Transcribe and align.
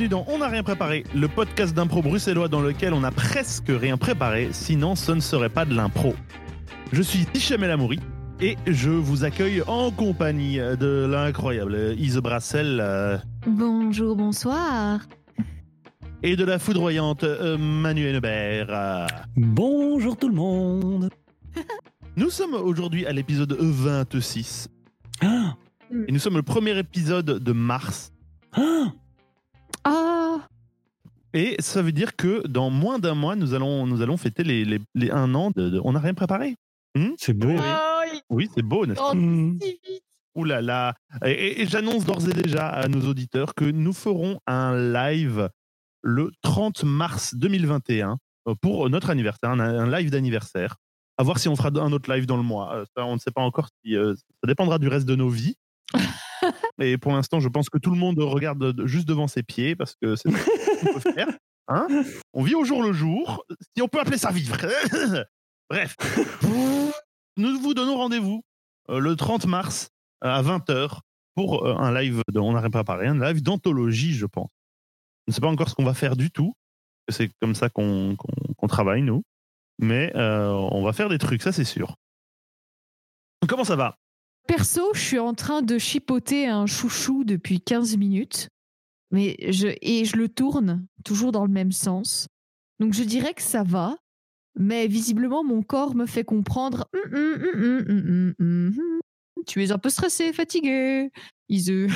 bienvenue 0.00 0.08
dans 0.08 0.32
On 0.32 0.38
n'a 0.38 0.48
rien 0.48 0.62
préparé, 0.62 1.04
le 1.14 1.28
podcast 1.28 1.74
d'impro 1.74 2.00
bruxellois 2.00 2.48
dans 2.48 2.62
lequel 2.62 2.94
on 2.94 3.04
a 3.04 3.10
presque 3.10 3.68
rien 3.68 3.98
préparé, 3.98 4.48
sinon 4.52 4.94
ce 4.94 5.12
ne 5.12 5.20
serait 5.20 5.50
pas 5.50 5.66
de 5.66 5.74
l'impro. 5.74 6.14
Je 6.90 7.02
suis 7.02 7.26
Hicham 7.34 7.62
El 7.64 7.70
Amouri 7.70 8.00
et 8.40 8.56
je 8.66 8.88
vous 8.88 9.24
accueille 9.24 9.62
en 9.66 9.90
compagnie 9.90 10.56
de 10.56 11.06
l'incroyable 11.06 11.94
Ise 11.98 12.16
Brassel 12.16 12.78
euh, 12.80 13.18
Bonjour, 13.46 14.16
bonsoir. 14.16 15.00
et 16.22 16.34
de 16.34 16.44
la 16.44 16.58
foudroyante 16.58 17.24
euh, 17.24 17.58
Manuel 17.58 18.16
Hubert. 18.16 18.68
Euh, 18.70 19.06
Bonjour 19.36 20.16
tout 20.16 20.28
le 20.30 20.34
monde. 20.34 21.10
Nous 22.16 22.30
sommes 22.30 22.54
aujourd'hui 22.54 23.04
à 23.04 23.12
l'épisode 23.12 23.54
26 23.60 24.68
Ah, 25.22 25.56
et 26.08 26.12
nous 26.12 26.18
sommes 26.18 26.36
le 26.36 26.42
premier 26.42 26.78
épisode 26.78 27.26
de 27.26 27.52
mars. 27.52 28.12
ah, 28.52 28.92
Ah, 29.84 30.46
Et 31.32 31.56
ça 31.60 31.82
veut 31.82 31.92
dire 31.92 32.16
que 32.16 32.46
dans 32.46 32.70
moins 32.70 32.98
d'un 32.98 33.14
mois, 33.14 33.36
nous 33.36 33.54
allons, 33.54 33.86
nous 33.86 34.02
allons 34.02 34.16
fêter 34.16 34.42
les, 34.44 34.64
les- 34.64 34.80
les 34.94 35.10
un 35.10 35.34
an 35.34 35.50
de, 35.54 35.68
de 35.70 35.80
On 35.84 35.92
n'a 35.92 36.00
rien 36.00 36.14
préparé. 36.14 36.56
c'est 37.18 37.32
beau. 37.34 37.48
Oui. 37.48 38.20
Oui, 38.30 38.48
c'est 38.54 38.62
beau, 38.62 38.86
n'est-ce 38.86 38.98
pas? 39.00 39.14
Hmm. 39.14 39.58
Ouh 40.36 40.44
là 40.44 40.60
là. 40.62 40.94
Et, 41.24 41.30
et- 41.30 41.62
et 41.62 41.66
j'annonce 41.66 42.04
d'ores 42.04 42.28
et 42.28 42.32
déjà 42.32 42.68
à 42.68 42.88
nos 42.88 43.08
auditeurs 43.08 43.54
que 43.54 43.64
nous 43.64 43.92
ferons 43.92 44.38
un 44.46 44.76
live 44.92 45.48
le 46.02 46.30
30 46.42 46.84
mars 46.84 47.34
2021 47.34 48.16
euh, 48.48 48.54
pour 48.60 48.88
notre 48.90 49.10
anniversaire, 49.10 49.50
un, 49.50 49.60
un 49.60 49.90
live 49.90 50.10
d'anniversaire. 50.10 50.76
À 51.18 51.22
voir 51.22 51.38
si 51.38 51.48
on 51.48 51.56
fera 51.56 51.68
un 51.68 51.92
autre 51.92 52.10
live 52.12 52.26
dans 52.26 52.36
le 52.38 52.42
mois. 52.42 52.74
Euh, 52.74 52.84
ça, 52.96 53.04
on 53.04 53.14
ne 53.14 53.18
sait 53.20 53.30
pas 53.30 53.42
encore 53.42 53.68
si 53.84 53.94
euh, 53.96 54.14
ça 54.14 54.46
dépendra 54.46 54.78
du 54.78 54.88
reste 54.88 55.06
de 55.06 55.14
nos 55.16 55.28
vies. 55.28 55.56
Et 56.80 56.96
pour 56.98 57.12
l'instant, 57.12 57.40
je 57.40 57.48
pense 57.48 57.68
que 57.68 57.78
tout 57.78 57.90
le 57.90 57.96
monde 57.98 58.18
regarde 58.18 58.72
de- 58.72 58.86
juste 58.86 59.06
devant 59.06 59.28
ses 59.28 59.42
pieds 59.42 59.76
parce 59.76 59.94
que 60.00 60.16
c'est 60.16 60.30
ce 60.30 60.86
qu'on 60.86 60.98
peut 60.98 61.12
faire. 61.12 61.28
Hein 61.68 61.86
on 62.32 62.42
vit 62.42 62.54
au 62.54 62.64
jour 62.64 62.82
le 62.82 62.92
jour, 62.92 63.44
si 63.76 63.82
on 63.82 63.88
peut 63.88 64.00
appeler 64.00 64.18
ça 64.18 64.30
vivre. 64.32 64.56
Bref, 65.70 65.94
nous 67.36 67.60
vous 67.60 67.74
donnons 67.74 67.96
rendez-vous 67.96 68.42
euh, 68.88 68.98
le 68.98 69.14
30 69.14 69.46
mars 69.46 69.90
à 70.20 70.42
20h 70.42 70.98
pour 71.36 71.64
euh, 71.66 71.76
un 71.76 71.94
live, 71.94 72.22
on 72.34 72.52
pas 72.54 72.68
préparé, 72.70 73.06
un 73.06 73.20
live 73.20 73.42
d'anthologie, 73.42 74.14
je 74.14 74.26
pense. 74.26 74.50
Je 75.26 75.30
ne 75.30 75.34
sais 75.34 75.40
pas 75.40 75.48
encore 75.48 75.68
ce 75.68 75.74
qu'on 75.74 75.84
va 75.84 75.94
faire 75.94 76.16
du 76.16 76.30
tout. 76.30 76.54
C'est 77.08 77.30
comme 77.40 77.54
ça 77.54 77.68
qu'on 77.68 78.16
travaille, 78.68 79.02
nous. 79.02 79.22
Mais 79.78 80.12
euh, 80.16 80.48
on 80.50 80.82
va 80.82 80.92
faire 80.92 81.08
des 81.08 81.18
trucs, 81.18 81.42
ça 81.42 81.52
c'est 81.52 81.64
sûr. 81.64 81.94
Comment 83.48 83.64
ça 83.64 83.76
va? 83.76 83.96
Perso, 84.46 84.92
je 84.94 85.00
suis 85.00 85.18
en 85.18 85.34
train 85.34 85.62
de 85.62 85.78
chipoter 85.78 86.46
un 86.46 86.66
chouchou 86.66 87.24
depuis 87.24 87.60
15 87.60 87.96
minutes. 87.96 88.48
Mais 89.10 89.36
et 89.38 90.04
je 90.04 90.16
le 90.16 90.28
tourne 90.28 90.86
toujours 91.04 91.32
dans 91.32 91.44
le 91.44 91.50
même 91.50 91.72
sens. 91.72 92.28
Donc 92.78 92.94
je 92.94 93.02
dirais 93.02 93.34
que 93.34 93.42
ça 93.42 93.62
va. 93.62 93.96
Mais 94.56 94.86
visiblement, 94.88 95.44
mon 95.44 95.62
corps 95.62 95.94
me 95.94 96.06
fait 96.06 96.24
comprendre. 96.24 96.88
Tu 99.46 99.62
es 99.64 99.72
un 99.72 99.78
peu 99.78 99.90
stressé, 99.90 100.32
fatigué. 100.32 101.10
Iseu. 101.48 101.88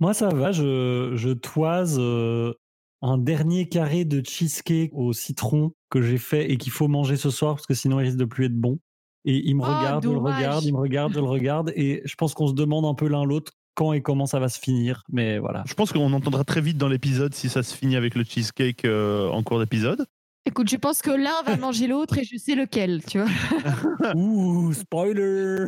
Moi, 0.00 0.14
ça 0.14 0.28
va. 0.28 0.52
Je, 0.52 1.12
je 1.14 1.30
toise 1.30 1.96
euh, 1.98 2.54
un 3.02 3.18
dernier 3.18 3.68
carré 3.68 4.04
de 4.04 4.24
cheesecake 4.24 4.92
au 4.94 5.12
citron 5.12 5.74
que 5.90 6.00
j'ai 6.02 6.18
fait 6.18 6.50
et 6.50 6.56
qu'il 6.56 6.72
faut 6.72 6.88
manger 6.88 7.16
ce 7.16 7.30
soir 7.30 7.54
parce 7.54 7.66
que 7.66 7.74
sinon 7.74 8.00
il 8.00 8.04
risque 8.04 8.18
de 8.18 8.24
plus 8.24 8.46
être 8.46 8.58
bon. 8.58 8.78
Et 9.24 9.48
il 9.48 9.54
me 9.56 9.62
regarde, 9.62 10.02
je 10.02 10.08
le 10.08 10.14
dommage. 10.16 10.36
regarde, 10.36 10.64
il 10.64 10.72
me 10.72 10.78
regarde, 10.78 11.12
je 11.14 11.20
le 11.20 11.26
regarde. 11.26 11.72
Et 11.76 12.02
je 12.04 12.14
pense 12.16 12.34
qu'on 12.34 12.48
se 12.48 12.54
demande 12.54 12.84
un 12.84 12.94
peu 12.94 13.06
l'un 13.08 13.24
l'autre 13.24 13.52
quand 13.74 13.92
et 13.92 14.02
comment 14.02 14.26
ça 14.26 14.38
va 14.38 14.48
se 14.48 14.58
finir. 14.58 15.04
Mais 15.10 15.38
voilà. 15.38 15.62
Je 15.66 15.74
pense 15.74 15.92
qu'on 15.92 16.12
entendra 16.12 16.44
très 16.44 16.60
vite 16.60 16.76
dans 16.76 16.88
l'épisode 16.88 17.34
si 17.34 17.48
ça 17.48 17.62
se 17.62 17.76
finit 17.76 17.96
avec 17.96 18.14
le 18.14 18.24
cheesecake 18.24 18.84
euh, 18.84 19.28
en 19.30 19.42
cours 19.42 19.58
d'épisode. 19.60 20.06
Écoute, 20.44 20.68
je 20.68 20.76
pense 20.76 21.02
que 21.02 21.10
l'un 21.10 21.42
va 21.46 21.56
manger 21.56 21.86
l'autre 21.86 22.18
et 22.18 22.24
je 22.24 22.36
sais 22.36 22.56
lequel, 22.56 23.02
tu 23.04 23.20
vois. 23.20 23.28
Ouh, 24.14 24.72
spoiler 24.72 25.66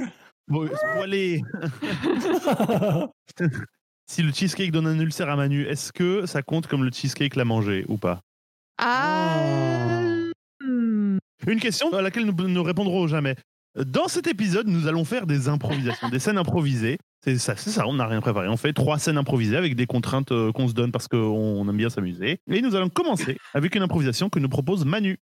Bon, 0.48 0.68
spoiler. 0.68 1.42
Si 4.06 4.22
le 4.22 4.32
cheesecake 4.32 4.70
donne 4.70 4.86
un 4.86 4.98
ulcère 4.98 5.30
à 5.30 5.36
Manu, 5.36 5.64
est-ce 5.64 5.90
que 5.90 6.26
ça 6.26 6.42
compte 6.42 6.66
comme 6.66 6.84
le 6.84 6.90
cheesecake 6.92 7.36
l'a 7.36 7.46
mangé 7.46 7.86
ou 7.88 7.96
pas? 7.96 8.20
Ah. 8.76 9.40
hmm. 10.60 11.03
Une 11.46 11.60
question 11.60 11.92
à 11.92 12.02
laquelle 12.02 12.24
nous 12.24 12.48
ne 12.48 12.60
répondrons 12.60 13.06
jamais. 13.06 13.36
Dans 13.76 14.06
cet 14.06 14.28
épisode, 14.28 14.68
nous 14.68 14.86
allons 14.86 15.04
faire 15.04 15.26
des 15.26 15.48
improvisations, 15.48 16.08
des 16.08 16.20
scènes 16.20 16.38
improvisées. 16.38 16.98
C'est 17.24 17.38
ça, 17.38 17.56
ça, 17.56 17.88
on 17.88 17.94
n'a 17.94 18.06
rien 18.06 18.20
préparé. 18.20 18.48
On 18.48 18.56
fait 18.56 18.72
trois 18.72 18.98
scènes 18.98 19.16
improvisées 19.16 19.56
avec 19.56 19.74
des 19.74 19.86
contraintes 19.86 20.30
euh, 20.30 20.52
qu'on 20.52 20.68
se 20.68 20.74
donne 20.74 20.92
parce 20.92 21.08
qu'on 21.08 21.68
aime 21.68 21.76
bien 21.76 21.90
s'amuser. 21.90 22.38
Et 22.48 22.62
nous 22.62 22.76
allons 22.76 22.88
commencer 22.88 23.36
avec 23.52 23.74
une 23.74 23.82
improvisation 23.82 24.28
que 24.28 24.38
nous 24.38 24.48
propose 24.48 24.84
Manu. 24.84 25.18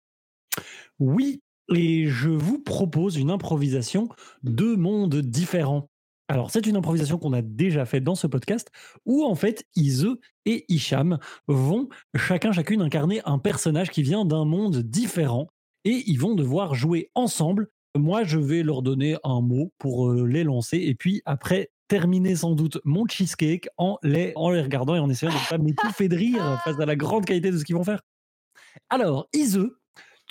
Oui, 0.99 1.41
et 1.73 2.07
je 2.07 2.29
vous 2.29 2.59
propose 2.59 3.15
une 3.15 3.31
improvisation 3.31 4.09
de 4.43 4.75
mondes 4.75 5.15
différents. 5.15 5.89
Alors, 6.27 6.51
c'est 6.51 6.65
une 6.65 6.75
improvisation 6.75 7.17
qu'on 7.17 7.33
a 7.33 7.41
déjà 7.41 7.85
faite 7.85 8.03
dans 8.03 8.15
ce 8.15 8.27
podcast, 8.27 8.69
où 9.05 9.23
en 9.25 9.35
fait, 9.35 9.65
Ise 9.75 10.07
et 10.45 10.65
Hicham 10.69 11.19
vont 11.47 11.89
chacun 12.15 12.51
chacune 12.51 12.81
incarner 12.81 13.21
un 13.25 13.37
personnage 13.37 13.89
qui 13.89 14.01
vient 14.01 14.25
d'un 14.25 14.45
monde 14.45 14.77
différent, 14.77 15.47
et 15.85 16.03
ils 16.07 16.19
vont 16.19 16.35
devoir 16.35 16.75
jouer 16.75 17.09
ensemble. 17.15 17.69
Moi, 17.97 18.23
je 18.23 18.39
vais 18.39 18.63
leur 18.63 18.81
donner 18.81 19.17
un 19.23 19.41
mot 19.41 19.73
pour 19.77 20.09
euh, 20.09 20.25
les 20.25 20.43
lancer, 20.43 20.77
et 20.77 20.95
puis 20.95 21.21
après 21.25 21.71
terminer 21.87 22.37
sans 22.37 22.55
doute 22.55 22.79
mon 22.85 23.05
cheesecake 23.05 23.67
en 23.77 23.97
les, 24.01 24.31
en 24.37 24.49
les 24.49 24.61
regardant 24.61 24.95
et 24.95 24.99
en 24.99 25.09
essayant 25.09 25.33
de 25.33 25.37
ne 25.37 25.49
pas 25.49 25.57
m'étouffer 25.57 26.07
de 26.07 26.15
rire 26.15 26.61
face 26.63 26.79
à 26.79 26.85
la 26.85 26.95
grande 26.95 27.25
qualité 27.25 27.51
de 27.51 27.57
ce 27.57 27.65
qu'ils 27.65 27.75
vont 27.75 27.83
faire. 27.83 28.01
Alors, 28.89 29.27
Ise, 29.33 29.59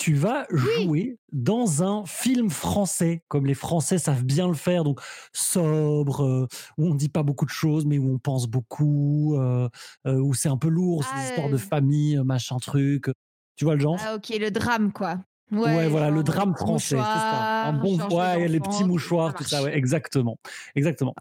tu 0.01 0.15
vas 0.15 0.47
jouer 0.51 1.19
dans 1.33 1.83
un 1.83 2.07
film 2.07 2.49
français, 2.49 3.23
comme 3.29 3.45
les 3.45 3.53
Français 3.53 3.99
savent 3.99 4.25
bien 4.25 4.49
le 4.49 4.55
faire, 4.55 4.83
donc 4.83 5.01
sobre, 5.35 6.25
euh, 6.25 6.49
où 6.79 6.87
on 6.87 6.95
ne 6.95 6.99
dit 6.99 7.11
pas 7.11 7.23
beaucoup 7.23 7.45
de 7.45 7.51
choses, 7.51 7.85
mais 7.85 7.99
où 7.99 8.11
on 8.15 8.19
pense 8.19 8.47
beaucoup, 8.49 9.37
euh, 9.37 9.69
euh, 10.07 10.17
où 10.19 10.33
c'est 10.33 10.49
un 10.49 10.57
peu 10.57 10.69
lourd, 10.69 11.05
c'est 11.05 11.11
Ah, 11.13 11.19
des 11.19 11.25
histoires 11.27 11.51
de 11.51 11.59
famille, 11.59 12.19
machin 12.25 12.57
truc. 12.59 13.11
Tu 13.57 13.67
vois 13.67 13.75
le 13.75 13.81
genre? 13.83 13.99
Ah, 14.01 14.15
ok, 14.15 14.31
le 14.31 14.51
drame, 14.51 14.91
quoi. 14.93 15.19
Ouais, 15.53 15.89
voilà, 15.89 16.11
le 16.11 16.23
drame 16.23 16.55
français, 16.55 16.97
c'est 16.97 17.03
ça. 17.03 17.67
Un 17.67 17.73
bon, 17.73 17.99
ouais, 18.09 18.49
les 18.49 18.61
petits 18.61 18.85
mouchoirs, 18.85 19.35
tout 19.35 19.45
ça, 19.45 19.63
ouais, 19.63 19.77
exactement, 19.77 20.39
exactement. 20.77 21.15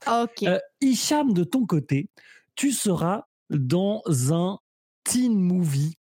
Euh, 0.44 0.60
Hicham, 0.82 1.34
de 1.34 1.44
ton 1.44 1.66
côté, 1.66 2.10
tu 2.56 2.72
seras 2.72 3.26
dans 3.50 4.02
un 4.32 4.60
teen 5.04 5.40
movie, 5.40 5.98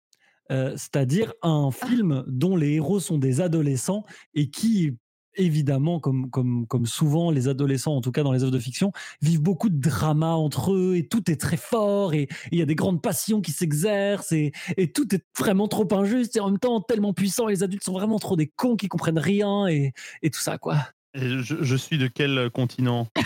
euh, 0.50 0.72
c'est-à-dire 0.72 1.32
un 1.42 1.70
film 1.70 2.24
dont 2.26 2.56
les 2.56 2.74
héros 2.74 3.00
sont 3.00 3.18
des 3.18 3.40
adolescents 3.40 4.04
et 4.34 4.50
qui, 4.50 4.96
évidemment, 5.34 6.00
comme, 6.00 6.30
comme, 6.30 6.66
comme 6.66 6.86
souvent 6.86 7.30
les 7.30 7.48
adolescents, 7.48 7.94
en 7.96 8.00
tout 8.00 8.12
cas 8.12 8.22
dans 8.22 8.32
les 8.32 8.42
œuvres 8.42 8.52
de 8.52 8.58
fiction, 8.58 8.92
vivent 9.22 9.42
beaucoup 9.42 9.68
de 9.68 9.78
drama 9.80 10.32
entre 10.34 10.72
eux 10.72 10.96
et 10.96 11.06
tout 11.06 11.30
est 11.30 11.40
très 11.40 11.56
fort 11.56 12.14
et 12.14 12.28
il 12.52 12.58
y 12.58 12.62
a 12.62 12.66
des 12.66 12.74
grandes 12.74 13.02
passions 13.02 13.40
qui 13.40 13.52
s'exercent 13.52 14.32
et, 14.32 14.52
et 14.76 14.90
tout 14.92 15.14
est 15.14 15.24
vraiment 15.38 15.68
trop 15.68 15.86
injuste 15.94 16.36
et 16.36 16.40
en 16.40 16.50
même 16.50 16.58
temps 16.58 16.80
tellement 16.80 17.12
puissant 17.12 17.48
et 17.48 17.52
les 17.52 17.62
adultes 17.62 17.84
sont 17.84 17.92
vraiment 17.92 18.18
trop 18.18 18.36
des 18.36 18.48
cons 18.48 18.76
qui 18.76 18.88
comprennent 18.88 19.18
rien 19.18 19.66
et, 19.68 19.92
et 20.22 20.30
tout 20.30 20.40
ça, 20.40 20.58
quoi. 20.58 20.76
Je, 21.14 21.40
je 21.42 21.76
suis 21.76 21.98
de 21.98 22.06
quel 22.06 22.50
continent? 22.50 23.06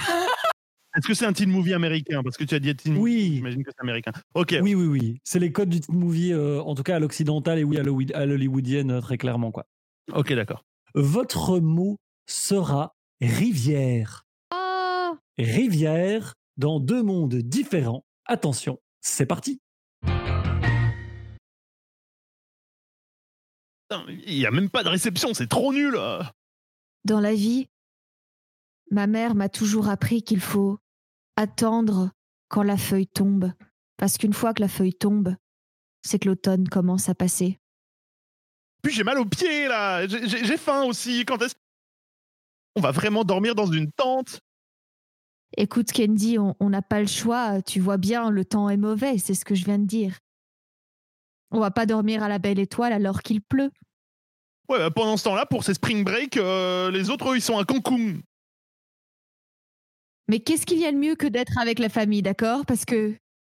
Est-ce 0.94 1.06
que 1.08 1.14
c'est 1.14 1.24
un 1.24 1.32
teen 1.32 1.48
movie 1.48 1.72
américain? 1.72 2.22
Parce 2.22 2.36
que 2.36 2.44
tu 2.44 2.54
as 2.54 2.58
dit 2.58 2.74
teen 2.76 2.92
movie, 2.92 3.02
Oui. 3.02 3.32
j'imagine 3.36 3.64
que 3.64 3.70
c'est 3.70 3.82
américain. 3.82 4.12
Ok, 4.34 4.54
Oui, 4.60 4.74
oui, 4.74 4.84
oui. 4.86 5.18
C'est 5.24 5.38
les 5.38 5.50
codes 5.50 5.70
du 5.70 5.80
teen 5.80 5.96
movie, 5.98 6.34
euh, 6.34 6.60
en 6.60 6.74
tout 6.74 6.82
cas 6.82 6.96
à 6.96 6.98
l'occidental 6.98 7.58
et 7.58 7.64
oui, 7.64 7.78
à 8.14 8.26
l'hollywoodienne, 8.26 8.90
euh, 8.90 9.00
très 9.00 9.16
clairement. 9.16 9.50
quoi. 9.52 9.64
ok, 10.12 10.34
d'accord. 10.34 10.64
Votre 10.94 11.58
mot 11.58 11.98
sera 12.26 12.94
rivière. 13.20 14.26
Ah, 14.50 15.12
Rivière 15.38 16.34
dans 16.56 16.80
deux 16.80 17.02
mondes 17.02 17.36
différents. 17.36 18.04
Attention, 18.26 18.78
c'est 19.00 19.26
parti. 19.26 19.60
Il 24.26 24.38
n'y 24.38 24.46
a 24.46 24.50
même 24.50 24.70
pas 24.70 24.82
de 24.82 24.88
réception, 24.88 25.34
c'est 25.34 25.48
trop 25.48 25.72
nul 25.72 25.94
euh. 25.96 26.22
dans 27.04 27.20
la 27.20 27.34
vie, 27.34 27.68
ma 28.90 29.06
mère 29.06 29.34
m'a 29.34 29.50
toujours 29.50 29.88
appris 29.88 30.22
qu'il 30.22 30.40
faut 30.40 30.78
attendre 31.36 32.10
quand 32.48 32.62
la 32.62 32.76
feuille 32.76 33.06
tombe. 33.06 33.52
Parce 33.98 34.18
qu'une 34.18 34.32
fois 34.32 34.54
que 34.54 34.62
la 34.62 34.68
feuille 34.68 34.94
tombe, 34.94 35.36
c'est 36.02 36.18
que 36.18 36.28
l'automne 36.28 36.68
commence 36.68 37.08
à 37.08 37.14
passer. 37.14 37.58
Puis 38.82 38.92
j'ai 38.92 39.04
mal 39.04 39.18
aux 39.18 39.24
pieds 39.24 39.68
là 39.68 40.06
J'ai- 40.06 40.56
faim 40.56 40.82
aussi 40.84 41.24
Quand 41.24 41.40
est-ce 41.42 41.54
On 42.76 42.80
va 42.80 42.90
vraiment 42.90 43.24
dormir 43.24 43.54
dans 43.54 43.66
une 43.66 43.90
tente? 43.92 44.40
Écoute, 45.56 45.92
Candy, 45.92 46.38
on 46.38 46.56
on 46.60 46.70
n'a 46.70 46.80
pas 46.80 47.00
le 47.00 47.06
choix. 47.06 47.60
Tu 47.60 47.78
vois 47.78 47.98
bien, 47.98 48.30
le 48.30 48.42
temps 48.44 48.70
est 48.70 48.78
mauvais, 48.78 49.18
c'est 49.18 49.34
ce 49.34 49.44
que 49.44 49.54
je 49.54 49.66
viens 49.66 49.78
de 49.78 49.84
dire. 49.84 50.18
On 51.50 51.60
va 51.60 51.70
pas 51.70 51.84
dormir 51.84 52.22
à 52.22 52.28
la 52.30 52.38
belle 52.38 52.58
étoile 52.58 52.94
alors 52.94 53.20
qu'il 53.20 53.42
pleut. 53.42 53.70
Ouais, 54.70 54.78
bah, 54.78 54.90
pendant 54.90 55.18
ce 55.18 55.24
temps-là, 55.24 55.44
pour 55.44 55.62
ces 55.64 55.74
spring 55.74 56.04
break, 56.04 56.38
euh, 56.38 56.90
les 56.90 57.10
autres, 57.10 57.30
eux, 57.32 57.36
ils 57.36 57.42
sont 57.42 57.58
à 57.58 57.64
Cancun. 57.66 58.20
Mais 60.28 60.40
qu'est-ce 60.40 60.64
qu'il 60.64 60.78
y 60.78 60.86
a 60.86 60.92
de 60.92 60.96
mieux 60.96 61.16
que 61.16 61.26
d'être 61.26 61.58
avec 61.58 61.78
la 61.78 61.90
famille, 61.90 62.22
d'accord? 62.22 62.64
Parce 62.64 62.86
que 62.86 63.14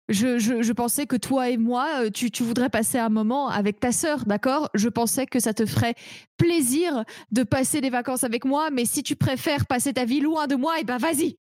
je, 0.09 0.37
je, 0.39 0.61
je 0.61 0.71
pensais 0.73 1.07
que 1.07 1.15
toi 1.15 1.49
et 1.49 1.57
moi, 1.57 1.87
euh, 2.03 2.09
tu, 2.11 2.29
tu 2.31 2.43
voudrais 2.43 2.69
passer 2.69 2.97
un 2.99 3.09
moment 3.09 3.49
avec 3.49 3.79
ta 3.79 3.91
sœur, 3.91 4.25
d'accord? 4.25 4.69
Je 4.73 4.87
pensais 4.89 5.25
que 5.25 5.39
ça 5.39 5.53
te 5.53 5.65
ferait 5.65 5.95
plaisir 6.37 7.03
de 7.31 7.43
passer 7.43 7.81
des 7.81 7.89
vacances 7.89 8.23
avec 8.23 8.45
moi, 8.45 8.69
mais 8.71 8.85
si 8.85 9.01
tu 9.03 9.15
préfères 9.15 9.65
passer 9.65 9.93
ta 9.93 10.05
vie 10.05 10.19
loin 10.21 10.47
de 10.47 10.55
moi, 10.55 10.75
eh 10.79 10.83
ben 10.83 10.97
vas-y. 10.97 11.35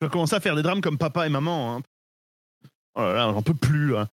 Je 0.00 0.06
vais 0.06 0.10
commencer 0.10 0.34
à 0.34 0.40
faire 0.40 0.56
des 0.56 0.62
drames 0.62 0.80
comme 0.80 0.98
papa 0.98 1.26
et 1.26 1.30
maman. 1.30 1.76
Hein. 1.76 1.82
Oh 2.96 3.02
là 3.02 3.12
là, 3.14 3.30
j'en 3.32 3.42
peux 3.42 3.54
plus. 3.54 3.96
hein. 3.96 4.08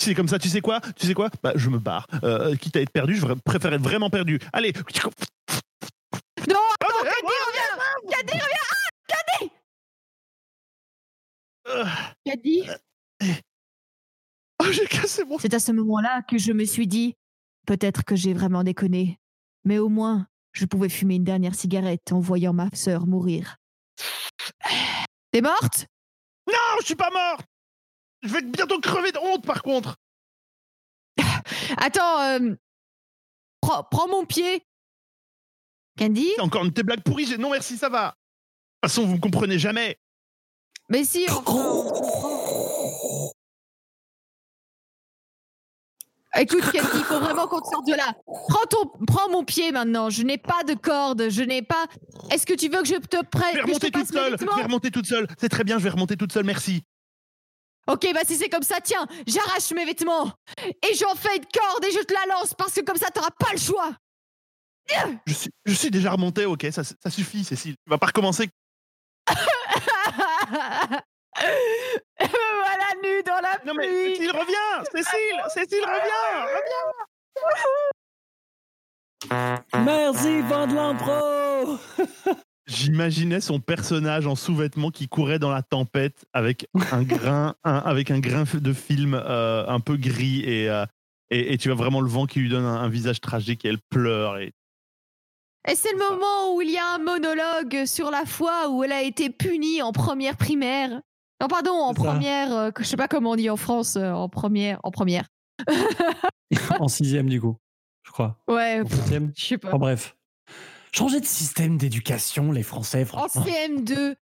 Si 0.00 0.06
c'est 0.10 0.14
comme 0.14 0.28
ça, 0.28 0.38
tu 0.38 0.48
sais 0.48 0.60
quoi? 0.60 0.80
Tu 0.96 1.06
sais 1.06 1.14
quoi? 1.14 1.28
Bah, 1.42 1.52
je 1.56 1.70
me 1.70 1.78
barre. 1.78 2.06
Euh, 2.24 2.54
quitte 2.56 2.76
à 2.76 2.80
être 2.80 2.90
perdu, 2.90 3.14
je 3.16 3.26
préfère 3.44 3.72
être 3.72 3.82
vraiment 3.82 4.10
perdu. 4.10 4.38
Allez 4.52 4.72
Non, 6.48 6.54
Ah, 6.80 6.86
attends, 6.86 6.98
reviens 6.98 8.10
Caddy, 8.10 8.32
reviens 8.32 8.58
euh, 11.68 11.84
Caddy 12.24 12.68
Oh, 14.60 14.72
j'ai 14.72 14.86
cassé 14.86 15.24
mon... 15.24 15.38
C'est 15.38 15.54
à 15.54 15.60
ce 15.60 15.72
moment-là 15.72 16.22
que 16.22 16.36
je 16.36 16.52
me 16.52 16.64
suis 16.64 16.86
dit, 16.88 17.14
peut-être 17.66 18.04
que 18.04 18.16
j'ai 18.16 18.34
vraiment 18.34 18.64
déconné, 18.64 19.20
mais 19.64 19.78
au 19.78 19.88
moins, 19.88 20.26
je 20.52 20.64
pouvais 20.64 20.88
fumer 20.88 21.16
une 21.16 21.24
dernière 21.24 21.54
cigarette 21.54 22.12
en 22.12 22.18
voyant 22.18 22.52
ma 22.52 22.68
sœur 22.72 23.06
mourir. 23.06 23.56
T'es 25.32 25.40
morte? 25.40 25.86
Non, 26.48 26.54
je 26.80 26.86
suis 26.86 26.94
pas 26.96 27.10
mort 27.10 27.40
Je 28.22 28.28
vais 28.30 28.42
bientôt 28.42 28.80
crever 28.80 29.12
de 29.12 29.18
honte, 29.18 29.46
par 29.46 29.62
contre 29.62 29.96
Attends, 31.76 32.20
euh, 32.22 32.54
prends, 33.60 33.84
prends 33.84 34.08
mon 34.08 34.24
pied. 34.24 34.62
Candy? 35.98 36.28
Encore 36.38 36.64
une 36.64 36.70
de 36.70 36.74
tes 36.74 36.82
blagues 36.82 37.02
pourries. 37.02 37.36
Non, 37.38 37.50
merci, 37.50 37.76
ça 37.76 37.88
va. 37.88 38.06
De 38.82 38.88
toute 38.88 38.90
façon, 38.90 39.06
vous 39.06 39.14
me 39.16 39.20
comprenez 39.20 39.58
jamais. 39.58 39.98
Mais 40.88 41.04
si, 41.04 41.26
on 41.28 41.42
on. 41.46 43.30
Écoute, 46.38 46.60
Candy, 46.72 46.88
il 46.94 47.04
faut 47.04 47.18
vraiment 47.18 47.46
qu'on 47.46 47.60
te 47.60 47.68
sorte 47.68 47.86
de 47.86 47.94
là. 47.94 48.14
Prends, 48.26 48.66
ton, 48.70 48.90
prends 49.06 49.30
mon 49.30 49.44
pied 49.44 49.72
maintenant. 49.72 50.08
Je 50.10 50.22
n'ai 50.22 50.38
pas 50.38 50.62
de 50.64 50.74
corde. 50.74 51.28
Je 51.30 51.42
n'ai 51.42 51.62
pas. 51.62 51.86
Est-ce 52.30 52.46
que 52.46 52.54
tu 52.54 52.68
veux 52.68 52.80
que 52.82 52.88
je 52.88 52.94
te 52.94 53.24
prenne 53.24 53.54
vais 53.54 53.74
je 53.74 53.78
te 53.78 53.86
remonter 53.86 53.90
toute 53.90 54.06
seule. 54.06 54.36
Je 54.38 54.44
vais 54.44 54.62
remonter 54.62 54.90
toute 54.90 55.06
seule. 55.06 55.26
C'est 55.38 55.48
très 55.48 55.64
bien, 55.64 55.78
je 55.78 55.84
vais 55.84 55.90
remonter 55.90 56.16
toute 56.16 56.32
seule, 56.32 56.44
merci. 56.44 56.82
Ok, 57.86 58.06
bah 58.12 58.20
si 58.26 58.36
c'est 58.36 58.50
comme 58.50 58.62
ça, 58.62 58.80
tiens, 58.82 59.06
j'arrache 59.26 59.72
mes 59.72 59.86
vêtements 59.86 60.30
et 60.66 60.94
j'en 60.94 61.14
fais 61.14 61.36
une 61.38 61.46
corde 61.46 61.84
et 61.86 61.90
je 61.90 62.00
te 62.00 62.12
la 62.12 62.34
lance 62.34 62.52
parce 62.52 62.74
que 62.74 62.82
comme 62.82 62.98
ça, 62.98 63.08
t'auras 63.10 63.30
pas 63.38 63.50
le 63.52 63.58
choix. 63.58 63.94
Je 65.26 65.32
suis, 65.32 65.50
je 65.64 65.72
suis 65.72 65.90
déjà 65.90 66.12
remonté, 66.12 66.44
ok, 66.44 66.66
ça, 66.70 66.82
ça 66.84 67.10
suffit, 67.10 67.44
Cécile. 67.44 67.76
Tu 67.82 67.90
vas 67.90 67.96
pas 67.96 68.08
recommencer. 68.08 68.50
Me 70.50 70.98
voilà 72.20 72.88
nu 73.02 73.22
dans 73.24 73.40
la 73.40 73.58
Non, 73.66 73.74
mais 73.76 73.86
pluie. 73.86 74.16
Cécile, 74.16 74.30
reviens! 74.30 74.84
Cécile 74.92 75.40
Cécile, 75.54 75.84
reviens! 75.84 76.46
Reviens! 79.30 79.84
Merci, 79.84 80.40
Vandelan 80.42 80.94
Pro 80.96 81.78
J'imaginais 82.66 83.40
son 83.40 83.60
personnage 83.60 84.26
en 84.26 84.34
sous-vêtements 84.34 84.90
qui 84.90 85.08
courait 85.08 85.38
dans 85.38 85.50
la 85.50 85.62
tempête 85.62 86.26
avec 86.34 86.66
un 86.92 87.02
grain, 87.02 87.54
un- 87.64 87.78
avec 87.78 88.10
un 88.10 88.18
grain 88.20 88.44
de 88.52 88.72
film 88.74 89.14
euh, 89.14 89.64
un 89.66 89.80
peu 89.80 89.96
gris 89.96 90.42
et, 90.44 90.68
euh, 90.68 90.84
et, 91.30 91.54
et 91.54 91.58
tu 91.58 91.70
as 91.70 91.74
vraiment 91.74 92.02
le 92.02 92.08
vent 92.10 92.26
qui 92.26 92.40
lui 92.40 92.50
donne 92.50 92.66
un, 92.66 92.74
un 92.76 92.88
visage 92.90 93.20
tragique 93.22 93.64
et 93.64 93.68
elle 93.68 93.78
pleure. 93.90 94.36
Et... 94.38 94.52
Et 95.66 95.74
c'est 95.74 95.92
le 95.92 95.98
moment 95.98 96.54
où 96.54 96.62
il 96.62 96.70
y 96.70 96.76
a 96.78 96.94
un 96.94 96.98
monologue 96.98 97.84
sur 97.84 98.10
la 98.10 98.24
fois 98.24 98.68
où 98.70 98.84
elle 98.84 98.92
a 98.92 99.02
été 99.02 99.28
punie 99.30 99.82
en 99.82 99.92
première 99.92 100.36
primaire. 100.36 101.00
Non, 101.40 101.48
pardon, 101.48 101.72
en 101.72 101.94
première, 101.94 102.52
euh, 102.56 102.70
je 102.78 102.84
sais 102.84 102.96
pas 102.96 103.08
comment 103.08 103.30
on 103.32 103.36
dit 103.36 103.50
en 103.50 103.56
France, 103.56 103.96
euh, 103.96 104.10
en 104.10 104.28
première, 104.28 104.80
en 104.82 104.90
première. 104.90 105.26
En 106.80 106.88
sixième, 106.88 107.28
du 107.28 107.40
coup, 107.40 107.56
je 108.04 108.10
crois. 108.12 108.38
Ouais, 108.48 108.80
En 108.80 108.88
septième. 108.88 109.32
je 109.36 109.44
sais 109.44 109.58
pas. 109.58 109.68
Enfin, 109.68 109.78
bref. 109.78 110.16
Changer 110.92 111.20
de 111.20 111.26
système 111.26 111.76
d'éducation, 111.76 112.52
les 112.52 112.62
Français, 112.62 113.02
En 113.12 113.28
franchement. 113.28 113.44
CM2, 113.44 114.14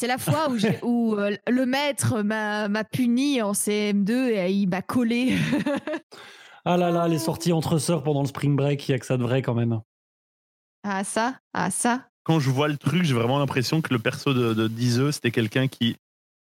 c'est 0.00 0.08
la 0.08 0.18
fois 0.18 0.48
où, 0.82 1.14
euh, 1.14 1.36
le 1.46 1.66
maître 1.66 2.22
m'a 2.22 2.68
m'a 2.68 2.82
puni 2.84 3.40
en 3.42 3.52
CM2 3.52 4.10
et 4.10 4.50
il 4.50 4.68
m'a 4.68 4.82
collé. 4.82 5.36
Ah 6.64 6.76
là 6.76 6.90
là, 6.90 7.08
les 7.08 7.18
sorties 7.18 7.52
entre 7.52 7.78
sœurs 7.78 8.02
pendant 8.02 8.20
le 8.20 8.26
spring 8.26 8.54
break, 8.54 8.86
il 8.88 8.92
y 8.92 8.94
a 8.94 8.98
que 8.98 9.06
ça 9.06 9.16
de 9.16 9.22
vrai 9.22 9.40
quand 9.40 9.54
même. 9.54 9.80
Ah 10.88 11.04
ça, 11.04 11.38
ah 11.52 11.70
ça. 11.70 12.08
Quand 12.24 12.40
je 12.40 12.50
vois 12.50 12.68
le 12.68 12.76
truc, 12.76 13.04
j'ai 13.04 13.14
vraiment 13.14 13.38
l'impression 13.38 13.80
que 13.80 13.92
le 13.92 13.98
perso 13.98 14.32
de, 14.34 14.54
de 14.54 15.10
c'était 15.10 15.30
quelqu'un 15.30 15.68
qui, 15.68 15.96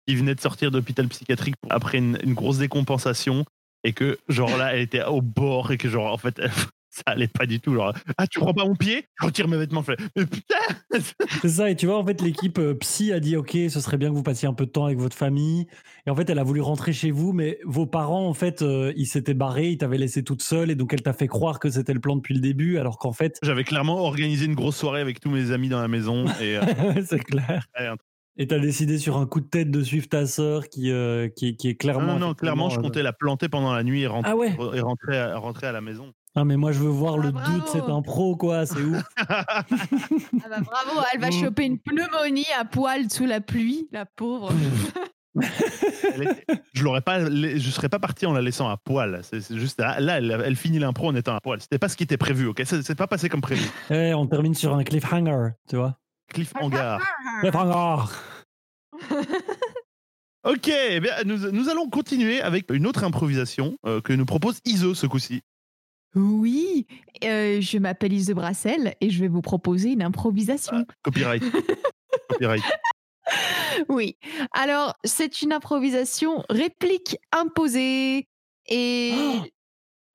qui 0.08 0.16
venait 0.16 0.36
de 0.36 0.42
sortir 0.42 0.72
d'hôpital 0.72 1.08
psychiatrique 1.08 1.56
après 1.70 2.00
une, 2.00 2.18
une 2.24 2.34
grosse 2.34 2.58
décompensation 2.58 3.46
et 3.84 3.94
que, 3.94 4.20
genre 4.28 4.58
là, 4.58 4.74
elle 4.74 4.82
était 4.82 5.04
au 5.04 5.22
bord 5.22 5.72
et 5.72 5.78
que, 5.78 5.90
genre, 5.90 6.12
en 6.12 6.18
fait, 6.18 6.42
ça 6.92 7.04
allait 7.08 7.28
pas 7.28 7.46
du 7.46 7.60
tout. 7.60 7.74
Genre, 7.74 7.94
ah, 8.18 8.28
tu 8.28 8.40
prends 8.40 8.54
pas 8.54 8.66
mon 8.66 8.76
pied? 8.76 9.06
Je 9.20 9.26
retire 9.26 9.48
mes 9.48 9.58
vêtements. 9.58 9.82
Je 9.82 9.94
fais, 9.94 9.98
mais 10.16 10.26
putain 10.26 11.00
C'est 11.42 11.50
ça, 11.50 11.70
et 11.70 11.76
tu 11.76 11.86
vois, 11.88 11.98
en 11.98 12.06
fait, 12.06 12.22
l'équipe 12.22 12.60
euh, 12.60 12.74
psy 12.76 13.12
a 13.14 13.20
dit 13.20 13.36
Ok, 13.38 13.52
ce 13.70 13.80
serait 13.80 13.98
bien 13.98 14.10
que 14.10 14.16
vous 14.16 14.24
passiez 14.24 14.48
un 14.48 14.54
peu 14.54 14.66
de 14.66 14.72
temps 14.72 14.86
avec 14.86 15.00
votre 15.00 15.16
famille. 15.16 15.68
Et 16.06 16.10
en 16.10 16.16
fait, 16.16 16.30
elle 16.30 16.40
a 16.40 16.44
voulu 16.44 16.62
rentrer 16.62 16.94
chez 16.94 17.12
vous, 17.12 17.32
mais 17.34 17.60
vos 17.66 17.86
parents, 17.86 18.28
en 18.28 18.34
fait, 18.34 18.62
euh, 18.62 18.92
ils 18.98 19.06
s'étaient 19.08 19.34
barrés, 19.34 19.70
ils 19.70 19.78
t'avaient 19.78 19.98
laissé 19.98 20.24
toute 20.24 20.42
seule, 20.42 20.70
et 20.72 20.76
donc 20.76 20.94
elle 20.94 21.02
t'a 21.02 21.14
fait 21.14 21.28
croire 21.28 21.60
que 21.60 21.70
c'était 21.70 21.94
le 21.94 22.00
plan 22.02 22.16
depuis 22.16 22.34
le 22.34 22.42
début, 22.42 22.78
alors 22.78 22.98
qu'en 22.98 23.14
fait, 23.14 23.38
J'avais 23.42 23.64
clairement 23.64 23.98
organisé 24.04 24.46
une 24.46 24.56
grosse 24.56 24.76
soirée 24.78 25.02
avec 25.02 25.20
tous 25.20 25.30
mes 25.30 25.52
amis 25.52 25.70
dans 25.70 25.82
la 25.82 25.88
maison 25.88 26.26
et 26.42 26.58
euh, 26.58 26.62
c'est 27.08 27.24
clair. 27.24 27.66
un- 27.78 27.96
Et 28.38 28.48
t'as 28.48 28.60
décidé 28.60 28.98
sur 28.98 29.18
un 29.18 29.26
coup 29.26 29.42
de 29.42 29.46
tête 29.48 29.70
de 29.72 29.84
suivre 29.84 30.08
ta 30.08 30.26
sœur 30.26 30.70
qui, 30.70 30.90
euh, 30.92 31.28
qui, 31.30 31.58
qui 31.58 31.68
est 31.70 31.76
clairement. 31.76 32.14
non, 32.14 32.20
non, 32.20 32.34
clairement, 32.34 32.70
je 32.70 32.76
effectivement, 32.76 32.86
euh, 32.86 32.90
comptais 32.90 33.04
la 33.04 33.14
planter 33.14 33.50
pendant 33.50 33.74
la 33.74 33.84
nuit 33.84 34.02
et 34.02 34.08
rentrer, 34.08 34.32
Ah 34.32 34.36
ouais 34.38 34.56
et 34.74 34.80
rentrer, 34.80 35.18
à, 35.20 35.38
rentrer 35.38 35.68
à 35.68 35.72
la 35.74 35.82
maison. 35.82 36.14
Ah, 36.34 36.46
mais 36.46 36.56
moi, 36.56 36.72
je 36.72 36.80
veux 36.80 36.90
voir 36.90 37.16
Ah, 37.16 37.24
le 37.26 37.32
bravo. 37.32 37.52
doute, 37.52 37.68
c'est 37.68 37.82
un 37.82 38.02
pro, 38.02 38.38
quoi, 38.38 38.66
c'est 38.66 38.82
ouf. 38.82 39.04
Ah 39.18 39.66
bah 40.50 40.62
bravo, 40.62 41.02
elle 41.14 41.20
va 41.20 41.30
choper 41.30 41.66
une 41.66 41.78
pneumonie 41.78 42.46
à 42.58 42.64
poil 42.66 43.10
sous 43.12 43.26
la 43.26 43.42
pluie, 43.42 43.88
la 43.92 44.06
pauvre. 44.06 44.52
Je 46.74 46.84
l'aurais 46.84 47.02
pas, 47.02 47.22
je 47.30 47.70
serais 47.70 47.88
pas 47.88 48.00
parti 48.00 48.26
en 48.26 48.34
la 48.34 48.42
laissant 48.42 48.68
à 48.70 48.76
poil. 48.78 49.22
C'est 49.24 49.56
juste 49.58 49.80
là, 49.80 50.00
là, 50.00 50.18
elle, 50.18 50.42
elle 50.46 50.56
finit 50.58 50.80
l'impro 50.80 51.08
en 51.08 51.16
étant 51.16 51.36
à 51.36 51.40
poil. 51.40 51.62
C'était 51.62 51.80
pas 51.80 51.88
ce 51.90 51.96
qui 51.96 52.04
était 52.04 52.18
prévu, 52.18 52.48
ok? 52.48 52.62
C'est 52.66 52.82
c'est 52.84 52.96
pas 52.96 53.08
passé 53.08 53.30
comme 53.30 53.40
prévu. 53.42 53.64
Eh, 53.92 54.14
on 54.14 54.28
termine 54.28 54.54
sur 54.54 54.76
un 54.76 54.84
cliffhanger, 54.84 55.52
tu 55.70 55.78
vois? 55.78 55.98
Cliffhanger. 56.34 56.98
Cliffhanger 57.42 58.06
Ok, 60.44 60.70
eh 60.70 61.00
bien, 61.00 61.14
nous, 61.24 61.52
nous 61.52 61.70
allons 61.70 61.88
continuer 61.90 62.42
avec 62.42 62.72
une 62.72 62.88
autre 62.88 63.04
improvisation 63.04 63.78
euh, 63.86 64.02
que 64.02 64.12
nous 64.14 64.26
propose 64.26 64.60
Iso 64.66 64.96
ce 64.96 65.06
coup-ci. 65.06 65.42
Oui, 66.16 66.88
euh, 67.24 67.62
je 67.62 67.78
m'appelle 67.78 68.12
Ise 68.12 68.32
Brassel 68.32 68.96
et 69.02 69.12
je 69.12 69.20
vais 69.22 69.28
vous 69.28 69.42
proposer 69.44 69.92
une 69.92 70.02
improvisation. 70.02 70.84
Copyright. 71.04 71.44
Copyright. 72.30 72.64
Oui, 73.88 74.18
alors 74.52 74.96
c'est 75.04 75.42
une 75.44 75.54
improvisation 75.54 76.44
réplique 76.50 77.18
imposée. 77.32 78.28
Et 78.68 79.14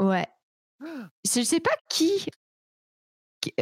ouais, 0.00 0.26
je 1.24 1.40
sais 1.42 1.60
pas 1.60 1.70
qui, 1.88 2.26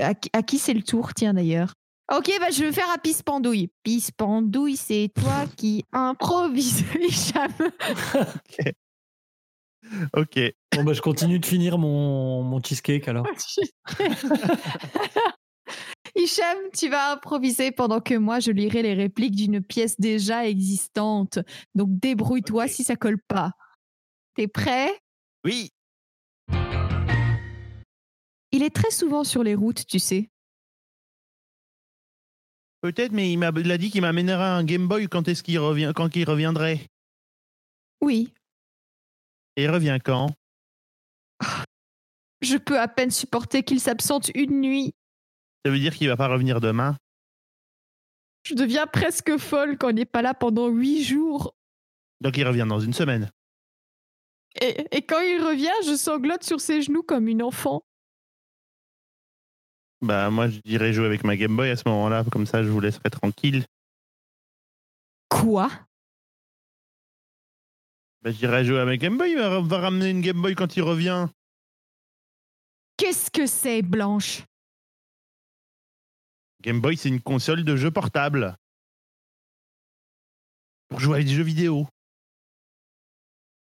à, 0.01 0.15
qui- 0.15 0.31
à 0.33 0.43
qui 0.43 0.59
c'est 0.59 0.75
le 0.75 0.83
tour, 0.83 1.13
tiens 1.15 1.35
d'ailleurs. 1.35 1.75
Ok, 2.13 2.31
bah 2.39 2.51
je 2.51 2.65
vais 2.65 2.73
faire 2.73 2.91
à 2.91 2.99
Pisse 2.99 3.23
Pandouille. 3.23 3.71
Pisse 3.83 4.11
Pandouille, 4.11 4.77
c'est 4.77 5.11
toi 5.15 5.47
qui 5.57 5.85
improvise, 5.93 6.85
Hicham. 7.01 7.53
Ok. 10.15 10.39
Bon, 10.75 10.85
bah, 10.85 10.93
je 10.93 11.01
continue 11.01 11.39
de 11.39 11.47
finir 11.47 11.79
mon, 11.79 12.43
mon 12.43 12.63
cheesecake 12.63 13.09
alors. 13.09 13.27
Hicham, 16.17 16.59
tu 16.77 16.89
vas 16.89 17.13
improviser 17.13 17.73
pendant 17.73 18.01
que 18.01 18.15
moi 18.15 18.39
je 18.39 18.51
lirai 18.53 18.83
les 18.83 18.95
répliques 18.95 19.35
d'une 19.35 19.63
pièce 19.63 19.99
déjà 19.99 20.47
existante. 20.47 21.39
Donc 21.75 21.89
débrouille-toi 21.91 22.69
si 22.69 22.85
ça 22.85 22.97
colle 22.97 23.21
pas. 23.29 23.53
T'es 24.37 24.47
prêt? 24.47 24.91
Oui. 25.45 25.71
Il 28.53 28.63
est 28.63 28.75
très 28.75 28.91
souvent 28.91 29.25
sur 29.25 29.43
les 29.43 29.55
routes, 29.55 29.87
tu 29.87 29.99
sais. 29.99 30.31
Peut-être, 32.85 33.12
mais 33.12 33.33
il 33.33 33.38
m'a 33.38 33.50
il 33.57 33.73
a 33.73 33.79
dit 33.79 33.91
qu'il 33.91 34.03
m'amènerait 34.03 34.45
un 34.45 34.62
Game 34.62 34.87
Boy 34.87 35.09
quand 35.09 35.26
est-ce 35.26 35.43
qu'il 35.43 35.59
revient, 35.59 35.93
quand 35.97 36.14
il 36.17 36.29
reviendrait. 36.29 36.81
Oui, 38.03 38.31
Et 39.57 39.64
il 39.64 39.71
revient 39.71 39.97
quand? 40.05 40.29
Je 42.43 42.59
peux 42.59 42.79
à 42.79 42.87
peine 42.87 43.11
supporter 43.11 43.62
qu'il 43.62 43.81
s'absente 43.81 44.31
une 44.35 44.61
nuit. 44.61 44.93
Ça 45.64 45.73
veut 45.73 45.79
dire 45.79 45.95
qu'il 45.95 46.09
va 46.09 46.19
pas 46.19 46.29
revenir 46.29 46.61
demain? 46.61 46.99
Je 48.47 48.53
deviens 48.53 48.87
presque 48.87 49.38
folle 49.38 49.79
quand 49.79 49.88
il 49.88 49.95
n'est 49.95 50.05
pas 50.05 50.21
là 50.21 50.35
pendant 50.35 50.69
huit 50.69 51.05
jours. 51.05 51.55
Donc 52.21 52.37
il 52.37 52.47
revient 52.47 52.67
dans 52.69 52.81
une 52.81 52.93
semaine. 52.93 53.31
Et, 54.61 54.85
et 54.95 55.00
quand 55.00 55.21
il 55.21 55.43
revient, 55.43 55.73
je 55.87 55.97
sanglote 55.97 56.45
sur 56.45 56.61
ses 56.61 56.83
genoux 56.83 57.03
comme 57.03 57.29
une 57.29 57.43
enfant. 57.43 57.83
Bah 60.05 60.29
moi 60.29 60.49
je 60.49 60.59
dirais 60.61 60.93
jouer 60.93 61.07
avec 61.07 61.25
ma 61.25 61.35
Game 61.35 61.57
Boy 61.57 61.71
à 61.71 61.77
ce 61.77 61.89
moment-là, 61.89 62.25
comme 62.31 62.47
ça 62.47 62.63
je 62.63 62.69
vous 62.69 62.81
laisserai 62.81 63.09
tranquille. 63.09 63.65
Quoi? 65.31 65.71
Bah, 68.23 68.31
J'irai 68.31 68.65
jouer 68.67 68.81
avec 68.81 69.01
Game 69.01 69.17
Boy, 69.17 69.31
il 69.33 69.39
va, 69.39 69.61
va 69.61 69.79
ramener 69.79 70.11
une 70.11 70.21
Game 70.21 70.41
Boy 70.43 70.55
quand 70.55 70.77
il 70.77 70.83
revient. 70.83 71.27
Qu'est-ce 72.99 73.31
que 73.31 73.47
c'est, 73.47 73.81
Blanche? 73.83 74.43
Game 76.63 76.81
Boy, 76.81 76.97
c'est 76.97 77.09
une 77.09 77.21
console 77.23 77.65
de 77.65 77.75
jeu 77.77 77.91
portable. 77.91 78.57
Pour 80.89 81.01
jouer 81.01 81.21
à 81.21 81.23
des 81.23 81.29
jeux 81.35 81.43
vidéo. 81.43 81.87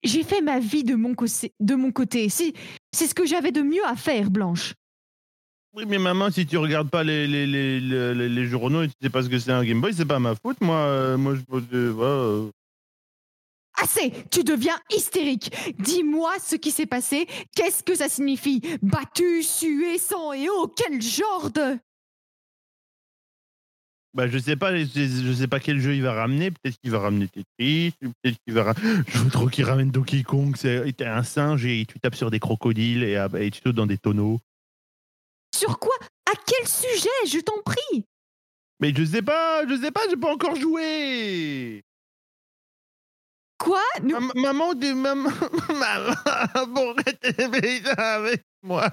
J'ai 0.02 0.24
fait 0.24 0.40
ma 0.40 0.58
vie 0.58 0.82
de 0.82 0.94
mon, 0.94 1.14
côté- 1.14 1.52
de 1.60 1.74
mon 1.74 1.92
côté. 1.92 2.28
C'est 2.28 2.52
c'est 2.94 3.06
ce 3.06 3.14
que 3.14 3.24
j'avais 3.26 3.52
de 3.52 3.62
mieux 3.62 3.84
à 3.86 3.96
faire, 3.96 4.30
Blanche. 4.30 4.74
Oui, 5.74 5.84
mais 5.86 5.98
maman, 5.98 6.30
si 6.30 6.44
tu 6.44 6.58
regardes 6.58 6.90
pas 6.90 7.02
les, 7.02 7.26
les, 7.26 7.46
les, 7.46 7.80
les, 7.80 8.46
journaux 8.46 8.82
et 8.82 8.88
tu 8.88 8.94
sais 9.00 9.08
pas 9.08 9.22
ce 9.22 9.28
que 9.30 9.38
c'est 9.38 9.52
un 9.52 9.64
Game 9.64 9.80
Boy, 9.80 9.94
c'est 9.94 10.04
pas 10.04 10.18
ma 10.18 10.34
faute. 10.34 10.60
Moi, 10.60 10.76
euh, 10.76 11.16
moi 11.16 11.34
je. 11.34 11.88
voilà, 11.88 12.12
euh. 12.12 12.50
Assez 13.80 14.12
Tu 14.30 14.44
deviens 14.44 14.78
hystérique. 14.94 15.50
Dis-moi 15.78 16.34
ce 16.40 16.56
qui 16.56 16.70
s'est 16.70 16.86
passé. 16.86 17.26
Qu'est-ce 17.56 17.82
que 17.82 17.94
ça 17.94 18.10
signifie? 18.10 18.60
Battu, 18.82 19.42
sué, 19.42 19.96
sang 19.96 20.34
et 20.34 20.48
eau? 20.50 20.68
Quel 20.68 21.00
genre 21.00 21.50
de... 21.50 21.78
Bah, 24.14 24.28
je 24.28 24.36
sais 24.36 24.56
pas, 24.56 24.76
je, 24.76 24.84
je 24.84 25.32
sais 25.32 25.48
pas 25.48 25.58
quel 25.58 25.80
jeu 25.80 25.94
il 25.94 26.02
va 26.02 26.12
ramener. 26.12 26.50
Peut-être 26.50 26.76
qu'il 26.82 26.90
va 26.90 26.98
ramener 26.98 27.28
Tetris, 27.28 27.94
peut-être 27.98 28.36
qu'il 28.44 28.52
va. 28.52 28.64
ra- 28.64 28.74
Je 29.08 29.18
veux 29.18 29.30
trop 29.30 29.46
qu'il 29.48 29.64
ramène 29.64 29.90
Donkey 29.90 30.22
Kong. 30.22 30.54
C'est 30.54 30.92
t'es 30.92 31.06
un 31.06 31.22
singe 31.22 31.64
et 31.64 31.86
tu 31.86 31.98
tapes 31.98 32.14
sur 32.14 32.30
des 32.30 32.40
crocodiles 32.40 33.04
et, 33.04 33.26
et 33.40 33.50
tu 33.50 33.62
sautes 33.64 33.74
dans 33.76 33.86
des 33.86 33.96
tonneaux. 33.96 34.38
Sur 35.62 35.78
quoi? 35.78 35.94
À 36.28 36.32
quel 36.44 36.66
sujet? 36.66 37.08
Je 37.26 37.38
t'en 37.38 37.62
prie. 37.62 38.04
Mais 38.80 38.92
je 38.92 39.04
sais 39.04 39.22
pas, 39.22 39.64
je 39.68 39.80
sais 39.80 39.92
pas, 39.92 40.00
j'ai 40.10 40.16
pas 40.16 40.32
encore 40.32 40.56
joué. 40.56 41.84
Quoi? 43.58 43.80
Nous- 44.02 44.18
Mam- 44.18 44.32
Maman, 44.34 44.74
des 44.74 44.92
maman, 44.94 45.30
avec 47.96 48.42
moi. 48.62 48.88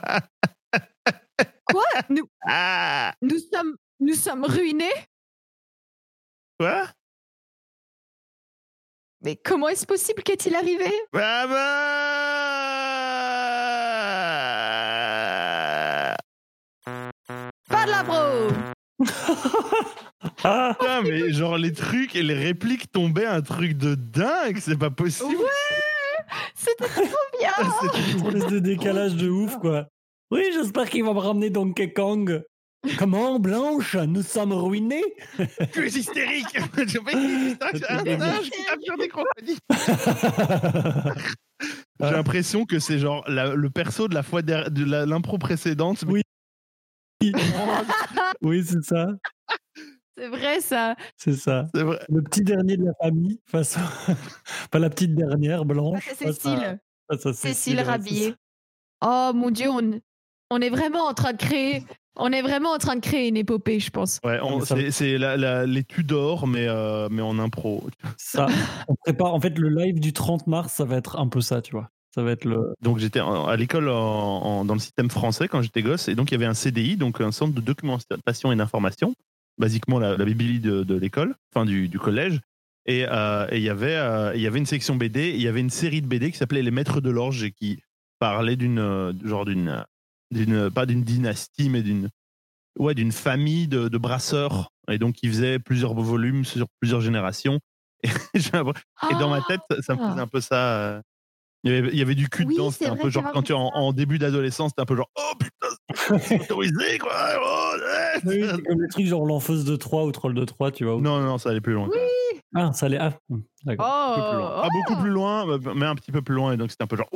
Quoi? 1.66 1.86
Nous, 2.10 2.30
Ah, 2.46 3.16
nous, 3.24 3.40
sommes, 3.52 3.76
nous 4.00 4.14
sommes 4.14 4.46
ruinés? 4.46 4.94
Quoi? 6.60 6.88
Mais 9.22 9.36
comment 9.38 9.70
est-ce 9.70 9.88
possible 9.88 10.22
Qu'est-il 10.22 10.56
arrivé? 10.56 10.92
Maman 11.14 12.59
Ah 20.52 20.76
Putain, 20.80 21.02
mais 21.04 21.32
genre 21.32 21.58
les 21.58 21.74
trucs 21.74 22.16
et 22.16 22.24
les 22.24 22.34
répliques 22.34 22.92
tombaient 22.92 23.26
un 23.26 23.42
truc 23.42 23.78
de 23.78 23.96
dingue, 23.96 24.58
c'est 24.60 24.78
pas 24.80 24.90
possible. 24.90 25.36
Ouais 25.36 26.26
C'était 26.56 26.86
trop 26.88 27.04
bien 27.40 27.52
C'est 27.82 28.12
Une 28.20 28.28
espèce 28.28 28.48
de 28.52 28.60
décalage 28.60 29.16
de 29.16 29.30
ouf, 29.30 29.58
quoi. 29.58 29.88
Oui, 30.32 30.44
j'espère 30.54 30.90
qu'il 30.90 31.04
va 31.04 31.14
me 31.14 31.20
ramener 31.20 31.50
Donkey 31.50 31.92
Kong. 31.94 32.42
Comment, 32.98 33.40
Blanche? 33.40 33.96
Nous 33.96 34.22
sommes 34.24 34.54
ruinés? 34.54 35.04
Que 35.74 35.82
hystérique. 35.86 36.48
Je 36.78 36.98
fais 37.06 37.14
une 37.14 37.50
hystérique, 37.50 37.84
un 37.90 38.20
singe 38.20 38.50
qui 38.50 38.64
tape 38.66 38.82
sur 38.84 38.98
des 38.98 39.08
crocodiles. 39.10 39.58
J'ai 42.00 42.12
l'impression 42.12 42.66
que 42.66 42.80
c'est 42.80 42.98
genre 43.00 43.24
la- 43.28 43.54
le 43.54 43.70
perso 43.70 44.08
de 44.08 44.14
la 44.16 44.24
fois 44.24 44.42
de 44.42 44.84
l'impro 45.06 45.38
précédente. 45.38 46.06
Oui. 46.08 46.22
oui, 48.42 48.64
c'est 48.66 48.82
ça. 48.84 49.08
C'est 50.20 50.28
vrai 50.28 50.60
ça 50.60 50.96
C'est 51.18 51.34
ça. 51.36 51.68
C'est 51.74 51.84
vrai. 51.84 52.00
Le 52.10 52.22
petit 52.22 52.42
dernier 52.42 52.76
de 52.78 52.86
la 52.86 52.94
famille 53.02 53.40
face 53.46 53.78
à... 53.78 53.82
Pas 54.72 54.80
la 54.80 54.90
petite 54.90 55.16
dernière, 55.16 55.62
Ah, 55.62 55.66
Blanche. 55.66 56.04
C'est 56.18 56.26
face 56.26 56.28
à- 56.28 56.34
Cécile 56.34 56.80
face 57.10 57.26
à 57.26 57.34
Cécile 57.34 57.76
c'est 57.78 57.84
Rabier. 57.84 58.36
Oh 59.02 59.32
mon 59.34 59.50
dieu, 59.50 59.70
on, 59.70 60.00
on 60.52 60.60
est 60.62 60.70
vraiment 60.70 61.06
en 61.06 61.14
train 61.14 61.32
de 61.34 61.38
créer... 61.38 61.84
On 62.22 62.34
est 62.34 62.42
vraiment 62.42 62.72
en 62.72 62.78
train 62.80 62.98
de 62.98 63.00
créer 63.02 63.30
une 63.30 63.38
épopée, 63.38 63.80
je 63.80 63.92
pense. 63.92 64.20
Ouais, 64.26 64.40
on- 64.44 64.60
ça- 64.60 64.76
c'est 64.76 64.92
c'est 64.92 65.18
la- 65.18 65.38
la- 65.38 65.66
les 65.66 65.86
Tudors, 65.86 66.48
mais, 66.48 66.68
euh, 66.68 67.08
mais 67.10 67.22
en 67.22 67.40
impro. 67.40 67.82
Ça, 68.18 68.48
on 68.90 68.96
prépare. 68.96 69.34
En 69.34 69.40
fait, 69.40 69.58
le 69.58 69.70
live 69.70 70.02
du 70.02 70.12
30 70.12 70.46
mars, 70.46 70.74
ça 70.74 70.84
va 70.84 70.98
être 70.98 71.18
un 71.18 71.28
peu 71.30 71.40
ça, 71.40 71.62
tu 71.62 71.72
vois. 71.72 71.88
Ça 72.14 72.22
va 72.22 72.32
être 72.32 72.44
le. 72.44 72.74
Donc 72.82 72.98
j'étais 72.98 73.22
à 73.22 73.56
l'école 73.56 73.88
en- 73.88 73.96
en- 73.96 74.66
dans 74.66 74.74
le 74.74 74.82
système 74.82 75.10
français 75.10 75.48
quand 75.48 75.62
j'étais 75.62 75.82
gosse, 75.82 76.10
et 76.10 76.16
donc 76.16 76.32
il 76.32 76.34
y 76.34 76.36
avait 76.36 76.46
un 76.48 76.54
CDI, 76.56 76.98
donc 76.98 77.22
un 77.22 77.32
centre 77.32 77.54
de 77.54 77.62
documentation 77.62 78.52
et 78.52 78.56
d'information, 78.58 79.14
basiquement 79.60 80.00
la, 80.00 80.18
la 80.18 80.26
bibli 80.26 80.60
de, 80.60 80.84
de 80.84 80.96
l'école, 80.96 81.36
enfin 81.54 81.66
du, 81.66 81.88
du 81.88 82.00
collège. 82.00 82.40
Et 82.86 83.06
euh, 83.08 83.46
il 83.52 83.60
y 83.62 83.70
avait 83.70 83.96
euh, 83.96 84.32
il 84.36 84.42
y 84.42 84.48
avait 84.48 84.58
une 84.60 84.66
section 84.66 84.96
BD, 84.96 85.30
il 85.36 85.42
y 85.42 85.48
avait 85.48 85.60
une 85.60 85.70
série 85.70 86.02
de 86.02 86.08
BD 86.08 86.32
qui 86.32 86.38
s'appelait 86.38 86.64
Les 86.64 86.72
Maîtres 86.72 87.02
de 87.02 87.10
l'Orge 87.12 87.44
et 87.44 87.52
qui 87.52 87.80
parlait 88.20 88.56
d'une 88.56 88.80
euh, 88.80 89.14
genre 89.24 89.46
d'une 89.46 89.86
d'une 90.32 90.72
pas 90.72 90.86
d'une 90.86 91.04
dynastie 91.04 91.70
mais 91.70 91.82
d'une 91.84 92.10
ouais 92.80 92.96
d'une 92.96 93.12
famille 93.12 93.68
de, 93.68 93.90
de 93.90 93.98
brasseurs 93.98 94.70
et 94.90 94.98
donc 94.98 95.18
ils 95.22 95.30
faisaient 95.30 95.60
plusieurs 95.60 95.94
volumes 95.94 96.46
sur 96.46 96.68
plusieurs 96.80 97.02
générations. 97.02 97.60
Et, 98.04 98.08
et 98.40 99.14
dans 99.20 99.30
ma 99.30 99.42
tête, 99.42 99.60
ça, 99.82 99.94
me 99.96 100.00
faisait 100.10 100.22
un 100.22 100.28
peu 100.28 100.40
ça. 100.40 100.78
euh, 100.80 101.02
Il 101.66 101.72
y 101.74 101.76
avait, 101.76 101.90
il 101.90 102.00
y 102.00 102.02
avait 102.02 102.16
du 102.16 102.30
cul 102.30 102.46
Oui, 102.46 102.54
dedans. 102.56 102.72
C'était 102.72 102.86
un 102.86 102.92
vrai, 102.92 103.02
peu 103.02 103.10
genre 103.10 103.30
quand 103.34 103.44
tu 103.44 103.52
es 103.52 103.56
en, 103.56 103.68
en 103.74 103.92
début 103.92 104.18
d'adolescence, 104.20 104.72
c'était 104.72 104.84
un 104.84 104.86
peu 104.86 104.96
genre 104.96 105.12
oh 105.18 105.34
putain, 105.38 106.18
c'est 106.20 106.40
autorisé 106.42 106.98
quoi. 106.98 107.12
oh. 107.44 107.69
Oui, 108.26 108.44
c'est 108.50 108.62
comme 108.64 108.82
les 108.82 108.88
trucs 108.90 109.06
genre 109.06 109.26
l'enfeuse 109.26 109.66
de 109.66 109.76
3 109.76 110.06
ou 110.06 110.12
troll 110.12 110.34
de 110.34 110.46
3, 110.46 110.72
tu 110.72 110.86
vois. 110.86 110.96
où- 110.96 111.02
Non, 111.02 111.20
non, 111.22 111.38
ça 111.38 111.50
allait 111.50 111.62
plus 111.62 111.74
loin. 111.74 111.88
même. 111.88 111.98
Ah, 112.56 112.74
ça 112.74 112.88
allait. 112.88 112.98
Ah, 113.00 113.14
d'accord. 113.64 113.86
Oh, 113.88 114.62
Un 114.64 114.68
peu 114.68 115.02
plus 115.02 115.10
loin. 115.12 115.46
Beaucoup 115.46 115.60
plus 115.60 115.70
loin, 115.70 115.76
mais 115.76 115.86
un 115.86 115.96
petit 115.96 116.12
peu 116.12 116.22
plus 116.22 116.34
loin. 116.36 116.54
Et 116.54 116.58
donc 116.58 116.72
c'était 116.72 116.84
un 116.84 116.88
peu 116.88 116.98
genre. 116.98 117.10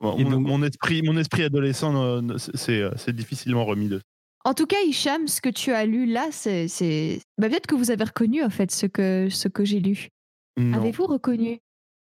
Bon, 0.00 0.18
mon, 0.18 0.30
donc- 0.30 0.46
mon 0.46 0.62
esprit, 0.64 1.02
mon 1.02 1.16
esprit 1.16 1.44
adolescent, 1.44 1.94
euh, 2.02 2.20
c'est 2.54 2.80
euh, 2.80 2.90
c'est 2.96 3.14
difficilement 3.14 3.64
remis 3.64 3.88
de. 3.88 4.00
En 4.44 4.54
tout 4.54 4.66
cas, 4.66 4.78
Hicham, 4.84 5.28
ce 5.28 5.40
que 5.40 5.48
tu 5.48 5.72
as 5.72 5.84
lu 5.86 6.06
là, 6.06 6.26
c'est. 6.32 6.66
c'est- 6.66 7.20
Bah, 7.38 7.48
Peut-être 7.48 7.68
que 7.68 7.76
vous 7.76 7.90
avez 7.92 8.02
reconnu 8.04 8.42
en 8.42 8.50
fait 8.50 8.70
ce 8.72 8.86
que, 8.86 9.28
ce 9.30 9.46
que 9.48 9.64
j'ai 9.64 9.78
lu. 9.78 10.08
Non, 10.58 10.78
Avez-vous 10.78 11.06
reconnu? 11.06 11.58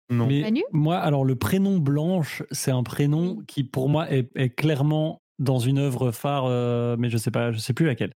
Non. 0.10 0.26
Mais 0.28 0.42
Manu? 0.42 0.64
moi, 0.72 0.98
alors 0.98 1.24
le 1.26 1.36
prénom 1.36 1.78
Blanche, 1.78 2.42
c'est 2.52 2.72
un 2.72 2.82
prénom 2.84 3.42
qui 3.48 3.64
pour 3.64 3.90
moi 3.90 4.10
est, 4.10 4.30
est 4.36 4.50
clairement 4.50 5.20
dans 5.40 5.60
une 5.60 5.78
œuvre 5.80 6.12
phare, 6.12 6.46
euh, 6.46 6.96
mais 7.00 7.10
je 7.10 7.18
sais 7.18 7.32
pas, 7.32 7.52
je 7.52 7.58
sais 7.60 7.74
plus 7.74 7.86
laquelle. 7.86 8.12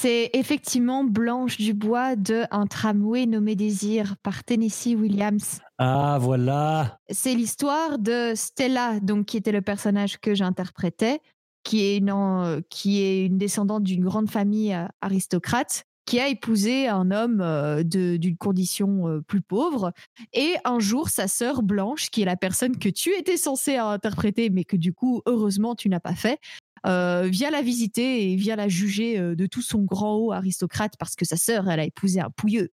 C'est 0.00 0.30
effectivement 0.32 1.02
Blanche 1.02 1.56
Dubois 1.56 2.14
de 2.14 2.44
Un 2.52 2.66
tramway 2.68 3.26
nommé 3.26 3.56
Désir 3.56 4.14
par 4.22 4.44
Tennessee 4.44 4.94
Williams. 4.96 5.60
Ah 5.78 6.18
voilà. 6.20 6.98
C'est 7.10 7.34
l'histoire 7.34 7.98
de 7.98 8.32
Stella, 8.36 9.00
donc 9.00 9.26
qui 9.26 9.36
était 9.36 9.50
le 9.50 9.60
personnage 9.62 10.18
que 10.20 10.36
j'interprétais, 10.36 11.18
qui 11.64 11.80
est 11.82 11.96
une, 11.96 12.12
en- 12.12 12.60
qui 12.70 13.00
est 13.02 13.26
une 13.26 13.38
descendante 13.38 13.82
d'une 13.82 14.04
grande 14.04 14.30
famille 14.30 14.72
euh, 14.72 14.86
aristocrate, 15.00 15.82
qui 16.08 16.18
a 16.20 16.28
épousé 16.28 16.88
un 16.88 17.10
homme 17.10 17.42
euh, 17.42 17.82
d'une 17.82 18.38
condition 18.38 19.08
euh, 19.08 19.20
plus 19.20 19.42
pauvre. 19.42 19.92
Et 20.32 20.54
un 20.64 20.78
jour, 20.78 21.10
sa 21.10 21.28
sœur 21.28 21.62
Blanche, 21.62 22.08
qui 22.08 22.22
est 22.22 22.24
la 22.24 22.36
personne 22.36 22.78
que 22.78 22.88
tu 22.88 23.10
étais 23.14 23.36
censée 23.36 23.76
interpréter, 23.76 24.48
mais 24.48 24.64
que 24.64 24.76
du 24.76 24.94
coup, 24.94 25.20
heureusement, 25.26 25.74
tu 25.74 25.90
n'as 25.90 26.00
pas 26.00 26.14
fait, 26.14 26.40
euh, 26.86 27.28
vient 27.30 27.50
la 27.50 27.60
visiter 27.60 28.32
et 28.32 28.36
vient 28.36 28.56
la 28.56 28.68
juger 28.68 29.18
euh, 29.18 29.34
de 29.34 29.44
tout 29.44 29.60
son 29.60 29.82
grand 29.82 30.16
haut 30.16 30.32
aristocrate 30.32 30.94
parce 30.98 31.14
que 31.14 31.26
sa 31.26 31.36
sœur, 31.36 31.68
elle 31.68 31.80
a 31.80 31.84
épousé 31.84 32.20
un 32.20 32.30
pouilleux. 32.30 32.70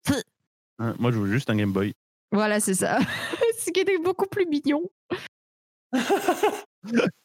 Moi, 0.79 1.11
je 1.11 1.19
veux 1.19 1.33
juste 1.33 1.51
un 1.51 1.57
Game 1.57 1.73
Boy. 1.73 1.93
Voilà, 2.31 2.61
c'est 2.61 2.75
ça. 2.75 3.01
Ce 3.59 3.73
qui 3.73 3.81
était 3.81 3.99
beaucoup 3.99 4.27
plus 4.27 4.47
mignon. 4.47 4.83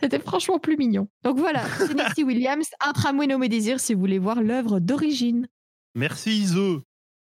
C'était 0.00 0.20
franchement 0.20 0.58
plus 0.58 0.76
mignon. 0.76 1.08
Donc 1.24 1.38
voilà, 1.38 1.64
Tennessee 1.78 2.24
Williams, 2.24 2.68
Un 2.80 2.92
tramway 2.92 3.26
nommé 3.26 3.48
Désir, 3.48 3.80
si 3.80 3.94
vous 3.94 4.00
voulez 4.00 4.18
voir 4.18 4.42
l'œuvre 4.42 4.78
d'origine. 4.80 5.48
Merci 5.94 6.38
Ise. 6.42 6.56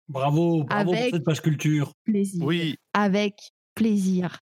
Bravo, 0.09 0.65
bravo 0.65 0.93
Avec- 0.93 1.11
pour 1.11 1.17
cette 1.19 1.25
page 1.25 1.41
culture. 1.43 1.93
Plaisir. 2.05 2.45
Oui, 2.45 2.77
Avec 2.95 3.53
plaisir. 3.75 4.39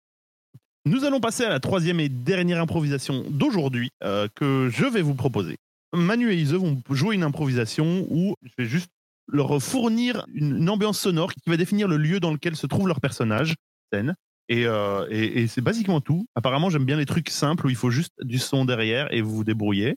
Nous 0.86 1.04
allons 1.04 1.20
passer 1.20 1.44
à 1.44 1.48
la 1.48 1.60
troisième 1.60 1.98
et 2.00 2.08
dernière 2.10 2.60
improvisation 2.60 3.24
d'aujourd'hui 3.30 3.90
euh, 4.02 4.28
que 4.34 4.68
je 4.70 4.84
vais 4.84 5.00
vous 5.00 5.14
proposer. 5.14 5.56
Manu 5.94 6.30
et 6.32 6.36
Ise 6.36 6.52
vont 6.54 6.82
jouer 6.90 7.14
une 7.14 7.22
improvisation 7.22 8.06
où 8.10 8.34
je 8.42 8.52
vais 8.58 8.66
juste 8.68 8.90
leur 9.26 9.62
fournir 9.62 10.26
une, 10.34 10.58
une 10.58 10.68
ambiance 10.68 10.98
sonore 11.00 11.32
qui 11.32 11.48
va 11.48 11.56
définir 11.56 11.88
le 11.88 11.96
lieu 11.96 12.20
dans 12.20 12.32
lequel 12.32 12.56
se 12.56 12.66
trouve 12.66 12.86
leur 12.88 13.00
personnage, 13.00 13.54
scène. 13.92 14.14
Et, 14.48 14.66
euh, 14.66 15.06
et- 15.10 15.42
et 15.42 15.46
c'est 15.48 15.60
basiquement 15.62 16.00
tout. 16.00 16.26
Apparemment, 16.34 16.68
j'aime 16.70 16.84
bien 16.84 16.96
les 16.96 17.06
trucs 17.06 17.30
simples 17.30 17.66
où 17.66 17.70
il 17.70 17.76
faut 17.76 17.90
juste 17.90 18.12
du 18.20 18.38
son 18.38 18.64
derrière 18.64 19.12
et 19.12 19.22
vous 19.22 19.34
vous 19.36 19.44
débrouillez. 19.44 19.96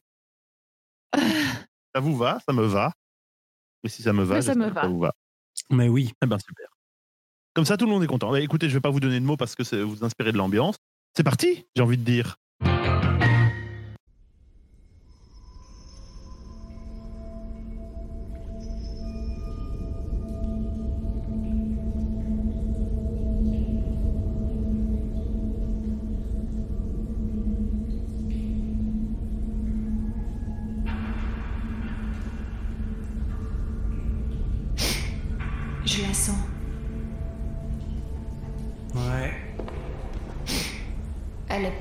Ça 1.13 1.99
vous 2.01 2.15
va 2.15 2.39
Ça 2.45 2.53
me 2.53 2.63
va. 2.65 2.93
Et 3.83 3.89
si 3.89 4.01
ça 4.01 4.13
me 4.13 4.23
va, 4.23 4.41
ça 4.41 4.55
me 4.55 4.69
va. 4.69 4.81
ça 4.81 4.87
vous 4.87 4.99
va. 4.99 5.13
Mais 5.69 5.87
oui. 5.89 6.11
Eh 6.23 6.27
ben 6.27 6.37
super. 6.39 6.67
Comme 7.53 7.65
ça, 7.65 7.77
tout 7.77 7.85
le 7.85 7.91
monde 7.91 8.03
est 8.03 8.07
content. 8.07 8.35
Eh, 8.35 8.43
Écoutez, 8.43 8.69
je 8.69 8.73
vais 8.73 8.81
pas 8.81 8.89
vous 8.89 8.99
donner 8.99 9.19
de 9.19 9.25
mots 9.25 9.37
parce 9.37 9.55
que 9.55 9.81
vous 9.83 10.03
inspirez 10.03 10.31
de 10.31 10.37
l'ambiance. 10.37 10.75
C'est 11.15 11.23
parti, 11.23 11.65
j'ai 11.75 11.81
envie 11.81 11.97
de 11.97 12.03
dire. 12.03 12.37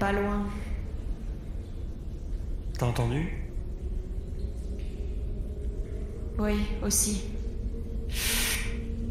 Pas 0.06 0.12
loin. 0.12 0.46
T'as 2.78 2.86
entendu? 2.86 3.28
Oui, 6.38 6.54
aussi. 6.80 7.25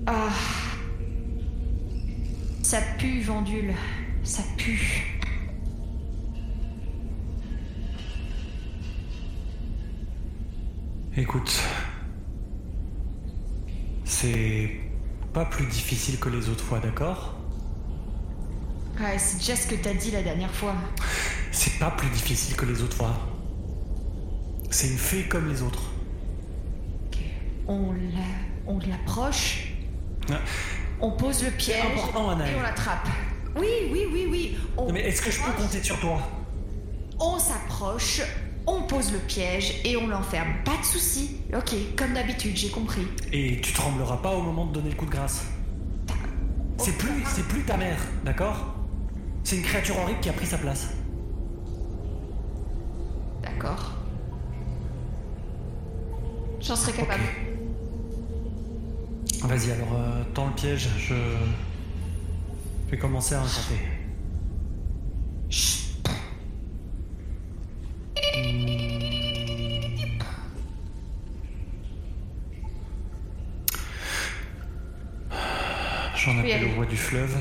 Ah. 0.05 0.29
Ça 2.63 2.79
pue, 2.97 3.19
Vendule. 3.23 3.73
Ça 4.23 4.43
pue. 4.55 5.19
Écoute. 11.17 11.59
C'est 14.05 14.79
pas 15.33 15.43
plus 15.43 15.65
difficile 15.65 16.17
que 16.19 16.29
les 16.29 16.47
autres 16.47 16.63
fois, 16.63 16.79
d'accord? 16.79 17.34
Ouais, 19.05 19.19
c'est 19.19 19.38
déjà 19.38 19.55
ce 19.55 19.67
que 19.67 19.75
t'as 19.75 19.93
dit 19.93 20.09
la 20.09 20.24
dernière 20.24 20.51
fois. 20.51 20.74
C'est 21.51 21.77
pas 21.77 21.91
plus 21.91 22.09
difficile 22.09 22.55
que 22.55 22.65
les 22.65 22.81
autres 22.81 22.97
fois. 22.97 23.13
C'est 24.71 24.88
une 24.88 24.97
fée 24.97 25.24
comme 25.25 25.47
les 25.47 25.62
autres. 25.62 25.83
Ok. 27.05 27.19
On 27.67 27.91
la... 27.91 28.25
On 28.65 28.79
l'approche. 28.79 29.67
Ah. 30.31 30.39
On 31.00 31.12
pose 31.12 31.43
le 31.43 31.51
piège. 31.51 31.85
important. 31.85 32.39
Et 32.39 32.55
on 32.57 32.62
l'attrape. 32.62 33.07
Oui, 33.55 33.67
oui, 33.91 34.05
oui, 34.12 34.27
oui. 34.27 34.57
On 34.75 34.88
Non, 34.88 34.93
mais 34.93 35.01
est-ce 35.01 35.21
que 35.21 35.29
je 35.29 35.39
peux 35.39 35.51
compter 35.51 35.83
sur 35.83 36.00
toi? 36.00 36.19
On 37.19 37.38
s'approche, 37.38 38.21
on 38.65 38.81
pose 38.81 39.12
le 39.12 39.19
piège 39.19 39.81
et 39.83 39.97
on 39.97 40.07
l'enferme. 40.07 40.55
Pas 40.65 40.77
de 40.77 40.83
souci. 40.83 41.38
Ok, 41.55 41.75
comme 41.95 42.13
d'habitude, 42.13 42.57
j'ai 42.57 42.69
compris. 42.69 43.05
Et 43.31 43.62
tu 43.62 43.71
trembleras 43.71 44.17
pas 44.17 44.33
au 44.33 44.41
moment 44.41 44.65
de 44.65 44.74
donner 44.74 44.89
le 44.89 44.95
coup 44.95 45.05
de 45.05 45.12
grâce. 45.12 45.45
C'est 46.79 46.97
plus, 46.97 47.24
c'est 47.27 47.47
plus 47.47 47.62
ta 47.62 47.77
mère, 47.77 48.00
d'accord? 48.24 48.75
C'est 49.45 49.57
une 49.57 49.61
créature 49.61 49.95
horrible 49.99 50.19
qui 50.21 50.29
a 50.29 50.33
pris 50.33 50.47
sa 50.47 50.57
place. 50.57 50.89
D'accord. 53.43 53.93
J'en 56.59 56.75
serais 56.75 56.93
capable. 56.93 57.21
Vas-y, 59.43 59.71
alors, 59.71 59.93
euh, 59.93 60.23
tends 60.33 60.47
le 60.47 60.53
piège, 60.53 60.89
je... 60.97 61.13
je 61.13 62.91
vais 62.91 62.97
commencer 62.97 63.35
à 63.35 63.41
incanter. 63.41 63.81
J'en 76.15 76.41
peux 76.41 76.47
y 76.47 76.53
appelle 76.53 76.71
aux 76.71 76.75
voix 76.77 76.87
du 76.87 76.97
fleuve. 76.97 77.37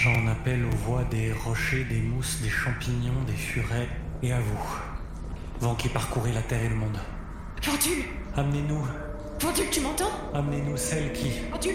J'en 0.00 0.28
appelle 0.28 0.64
aux 0.64 0.76
voix 0.86 1.02
des 1.10 1.32
rochers, 1.32 1.82
des 1.82 1.98
mousses, 1.98 2.38
des 2.40 2.48
champignons, 2.48 3.20
des 3.26 3.32
furets. 3.32 3.88
Et 4.22 4.32
à 4.32 4.38
vous, 4.38 4.64
vent 5.58 5.74
qui 5.74 5.88
parcourez 5.88 6.30
la 6.30 6.40
terre 6.40 6.62
et 6.62 6.68
le 6.68 6.76
monde. 6.76 6.96
Vendule 7.64 8.04
Amenez-nous, 8.36 8.86
Vendule, 9.40 9.64
tu 9.72 9.80
m'entends? 9.80 10.12
Amenez-nous 10.32 10.76
celle 10.76 11.12
qui... 11.12 11.30
Vendule 11.50 11.74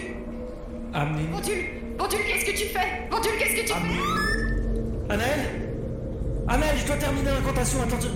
Amenez-nous... 0.94 1.32
Vendule 1.32 1.64
Vendule, 1.98 2.20
qu'est-ce 2.26 2.46
que 2.46 2.56
tu 2.56 2.66
fais? 2.68 3.08
Vendule, 3.10 3.32
qu'est-ce 3.38 3.56
que 3.56 3.66
tu 3.66 3.74
fais? 3.74 5.12
Anaël 5.12 5.40
Anaël, 6.48 6.76
je 6.80 6.86
dois 6.86 6.96
terminer 6.96 7.30
l'incantation, 7.30 7.82
attends. 7.82 8.08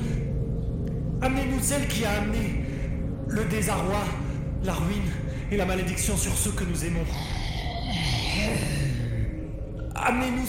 Amenez-nous 1.20 1.60
celle 1.60 1.86
qui 1.86 2.06
a 2.06 2.12
amené 2.12 2.64
le 3.28 3.44
désarroi, 3.44 4.04
la 4.64 4.72
ruine 4.72 5.10
et 5.50 5.58
la 5.58 5.66
malédiction 5.66 6.16
sur 6.16 6.32
ceux 6.32 6.52
que 6.52 6.64
nous 6.64 6.82
aimons. 6.86 7.04
Amenez-nous. 10.04 10.46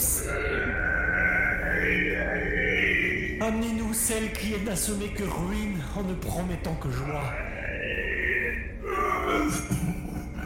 Amenez-nous 3.42 3.94
celle 3.94 4.32
qui 4.34 4.54
n'a 4.64 4.76
semé 4.76 5.08
que 5.10 5.24
ruine 5.24 5.80
en 5.96 6.04
ne 6.04 6.14
promettant 6.14 6.76
que 6.76 6.90
joie. 6.92 7.34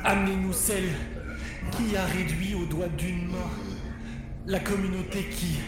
Amenez-nous 0.03 0.53
celle 0.53 0.89
qui 1.71 1.95
a 1.97 2.05
réduit 2.05 2.55
au 2.55 2.65
doigt 2.65 2.87
d'une 2.97 3.27
main 3.27 3.49
la 4.45 4.59
communauté 4.59 5.23
qui 5.23 5.59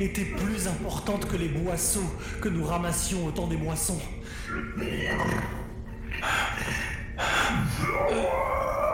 était 0.00 0.24
plus 0.24 0.66
importante 0.66 1.26
que 1.28 1.36
les 1.36 1.48
boisseaux 1.48 2.10
que 2.40 2.48
nous 2.48 2.64
ramassions 2.64 3.26
au 3.26 3.30
temps 3.30 3.46
des 3.46 3.56
moissons. 3.56 4.00
Euh, 4.58 5.12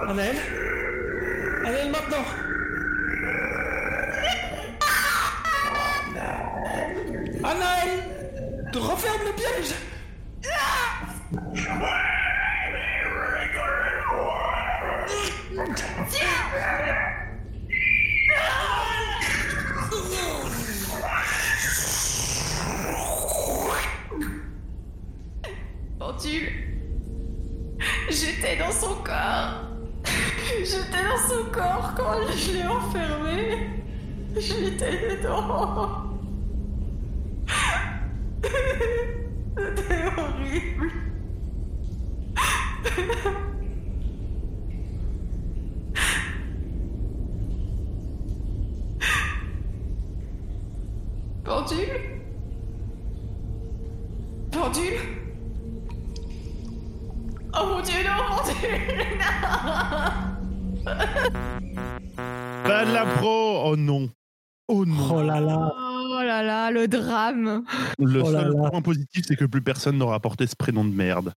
Anaël 0.09 0.37
maintenant 1.91 2.52
Te 8.73 8.79
referme 8.79 9.21
le 9.27 9.33
piège 9.33 9.75
J'étais 28.09 28.57
dans 28.57 28.71
son 28.71 28.95
corps. 29.03 29.69
J'étais 30.61 31.03
dans 31.05 31.29
son 31.29 31.51
corps 31.51 31.93
quand 31.97 32.21
je 32.35 32.53
l'ai 32.53 32.67
enfermé. 32.67 33.71
J'étais 34.37 35.17
dedans 35.17 35.92
Pendule 51.53 52.01
Pendule 54.51 55.01
Oh 57.55 57.67
mon 57.67 57.83
dieu, 57.83 57.99
non, 58.07 58.25
pendule 58.31 58.79
Non 59.19 60.95
Pas 62.65 62.85
de 62.87 62.93
la 62.93 63.05
pro 63.17 63.65
Oh 63.67 63.77
non 63.77 64.09
Oh 64.69 64.87
non 64.87 65.09
Oh 65.11 65.23
là 65.23 65.41
là 65.41 65.73
Oh 65.77 66.23
là 66.25 66.43
là, 66.43 66.71
le 66.71 66.89
drame. 66.89 67.65
Le 67.99 68.23
oh 68.23 68.31
là 68.31 68.41
seul 68.41 68.55
là. 68.55 68.71
point 68.71 68.81
positif, 68.81 69.25
c'est 69.27 69.37
que 69.37 69.45
plus 69.45 69.61
personne 69.63 69.99
n'aura 69.99 70.21
porté 70.21 70.47
ce 70.47 70.57
prénom 70.57 70.85
de 70.85 70.95
merde. 70.95 71.35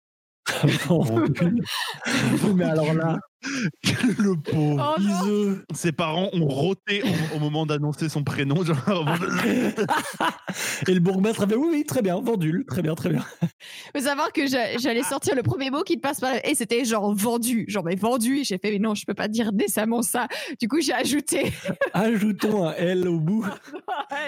Mais 2.55 2.65
alors 2.65 2.95
là, 2.95 3.19
le 4.19 4.35
pauvre 4.41 4.97
Oh 4.99 5.57
Ses 5.75 5.93
parents 5.93 6.31
ont 6.33 6.47
roté 6.47 7.03
au, 7.03 7.37
au 7.37 7.39
moment 7.39 7.67
d'annoncer 7.67 8.09
son 8.09 8.25
prénom. 8.25 8.65
Genre, 8.65 8.77
Et 10.89 10.95
le 10.95 11.01
bourgmestre 11.01 11.43
avait 11.43 11.57
oui, 11.57 11.69
oui, 11.73 11.85
très 11.85 12.03
bien, 12.03 12.21
vendu, 12.21 12.65
très 12.69 12.83
bien, 12.83 12.95
très 12.95 13.11
bien. 13.11 13.25
Faut 13.95 14.03
savoir 14.03 14.33
que 14.33 14.47
j'a- 14.47 14.79
j'allais 14.79 15.03
sortir 15.03 15.35
le 15.35 15.43
premier 15.43 15.71
mot 15.71 15.83
qui 15.83 15.97
te 15.97 16.01
passe 16.01 16.21
par 16.21 16.35
et 16.45 16.55
c'était 16.55 16.85
genre 16.85 17.15
vendu, 17.15 17.65
genre 17.69 17.85
mais 17.85 17.97
vendu. 17.97 18.39
Et 18.41 18.45
j'ai 18.45 18.59
fait 18.59 18.71
mais 18.71 18.79
non, 18.79 18.95
je 18.95 19.05
peux 19.07 19.15
pas 19.15 19.29
dire 19.29 19.53
décemment 19.53 20.03
ça. 20.03 20.29
Du 20.61 20.69
coup 20.69 20.81
j'ai 20.81 20.93
ajouté. 20.95 21.53
Ajoutons 21.93 22.69
un 22.69 22.73
L 22.75 23.09
au 23.09 23.19
bout. 23.21 23.45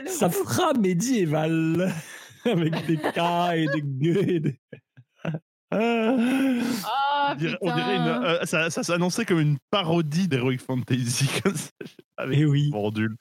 Ça 0.07 0.29
fera 0.31 0.73
médiéval. 0.75 1.93
Avec 2.45 2.85
des 2.87 2.97
K 2.99 3.19
et 3.55 3.67
des 3.75 4.13
G 4.13 4.35
et 4.35 4.41
des... 4.41 4.61
Ah. 5.71 6.17
Ah 6.85 7.31
on 7.33 7.35
dirait, 7.37 7.59
on 7.63 7.75
dirait 7.75 7.97
une, 7.97 8.03
putain. 8.05 8.23
euh, 8.25 8.45
ça, 8.45 8.71
ça 8.71 8.83
s'annonçait 8.83 9.25
comme 9.25 9.41
une 9.41 9.59
parodie 9.71 10.29
d'Heroic 10.29 10.59
Fantasy. 10.59 11.29
avec 12.17 12.39
Eh 12.39 12.45
oui, 12.47 12.71
Bordule. 12.71 13.17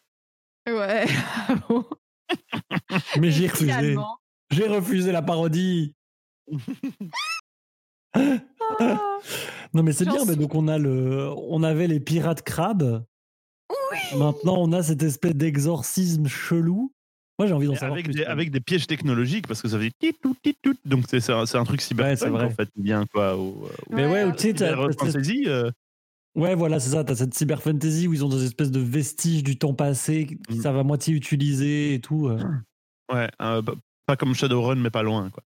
Ouais. 0.68 1.06
Bon, 1.70 1.86
mais 3.20 3.32
j'ai 3.32 3.48
refusé. 3.48 3.96
J'ai 4.52 4.68
refusé 4.68 5.12
la 5.12 5.22
parodie. 5.22 5.94
Ah. 8.16 8.40
Non 9.74 9.84
mais 9.84 9.92
c'est 9.92 10.06
bien, 10.06 10.24
mais 10.26 10.36
donc 10.36 10.56
on 10.56 10.68
a 10.68 10.78
le, 10.78 11.30
on 11.36 11.64
avait 11.64 11.88
les 11.88 12.00
pirates 12.00 12.44
crabes. 12.44 13.04
Oui. 13.70 14.20
Maintenant 14.20 14.56
on 14.58 14.72
a 14.72 14.84
cette 14.84 15.04
espèce 15.04 15.36
d'exorcisme 15.36 16.28
chelou. 16.28 16.94
Moi 17.40 17.48
j'ai 17.48 17.54
envie 17.54 17.66
d'en 17.68 17.74
savoir 17.74 17.94
Avec 17.94 18.06
plus. 18.06 18.14
des, 18.14 18.26
avec 18.26 18.52
des 18.52 18.60
pièges 18.60 18.86
technologiques, 18.88 19.48
parce 19.48 19.62
que 19.62 19.68
ça 19.68 19.80
fait 19.80 19.92
tit 20.00 20.14
tout 20.22 20.36
tit 20.44 20.56
tout. 20.62 20.76
Donc 20.86 21.06
c'est 21.08 21.30
un, 21.32 21.64
truc 21.64 21.82
cyberpunk 21.82 22.18
c'est 22.18 22.30
vrai. 22.30 22.46
en 22.46 22.50
fait, 22.52 22.70
bien 22.76 23.06
quoi. 23.08 23.36
Au, 23.36 23.42
au 23.50 23.70
Mais 23.90 24.06
ouais, 24.06 24.24
Ouais, 24.26 24.32
tu 24.36 24.44
sais, 24.50 24.54
t'as- 24.54 24.70
cyber 24.70 24.88
t'as 24.88 24.92
cette- 25.06 25.14
fantasy. 25.14 25.44
euh, 25.48 25.72
Ouais, 26.36 26.56
voilà, 26.56 26.80
c'est 26.80 26.90
ça. 26.92 27.04
T'as 27.04 27.16
cette 27.16 27.34
cyber 27.36 27.62
fantasy 27.62 28.08
où 28.08 28.14
ils 28.14 28.26
ont 28.26 28.30
des 28.30 28.44
espèces 28.46 28.72
de 28.72 28.80
vestiges 28.80 29.44
du 29.44 29.58
temps 29.58 29.74
passé 29.76 30.26
qui 30.48 30.58
Mm. 30.58 30.62
savent 30.62 30.78
à 30.78 30.84
moitié 30.84 31.14
utiliser 31.14 31.94
et 31.96 32.00
tout. 32.00 32.28
euh. 32.28 32.40
ouais, 33.14 33.30
euh, 33.42 33.62
pas 34.08 34.16
comme 34.16 34.34
Shadowrun, 34.36 34.76
mais 34.76 34.90
pas 34.90 35.04
loin 35.04 35.30
quoi. 35.30 35.44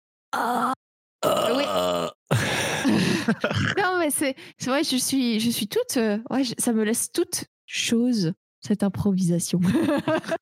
Oui. 1.57 1.65
Ah. 1.67 2.13
non, 3.79 3.99
mais 3.99 4.11
c'est 4.11 4.35
c'est 4.59 4.71
vrai, 4.71 4.83
je 4.85 4.97
suis, 4.97 5.41
je 5.41 5.51
suis 5.51 5.69
toute. 5.69 5.97
euh, 5.97 6.19
ouais, 6.31 6.45
je- 6.45 6.55
ça 6.59 6.73
me 6.73 6.83
laisse 6.85 7.11
toute 7.13 7.45
chose, 7.67 8.33
cette 8.67 8.83
improvisation. 8.83 9.61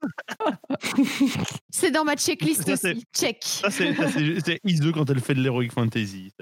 c'est 1.71 1.91
dans 1.91 2.05
ma 2.05 2.17
checklist 2.17 2.65
Ça, 2.65 2.73
aussi. 2.75 3.05
Check. 3.15 3.39
Ça, 3.43 3.71
c'est 3.71 3.95
ça, 3.95 4.09
c'est- 4.11 4.41
c'est 4.45 4.61
Ise 4.65 4.91
quand 4.93 5.09
elle 5.11 5.21
fait 5.21 5.35
de 5.35 5.43
l'Heroic 5.43 5.69
Fantasy. 5.71 6.33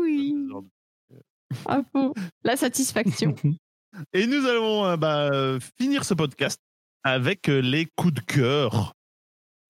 Oui. 0.00 0.34
de- 0.34 1.84
fond. 1.92 2.14
La 2.44 2.56
satisfaction. 2.56 3.34
Et 4.14 4.26
nous 4.26 4.46
allons 4.46 4.86
euh, 4.86 4.96
bah, 4.96 5.28
euh, 5.32 5.60
finir 5.78 6.04
ce 6.04 6.14
podcast 6.14 6.58
avec 7.04 7.48
euh, 7.48 7.60
les 7.60 7.86
coups 7.96 8.14
de 8.14 8.20
cœur. 8.20 8.92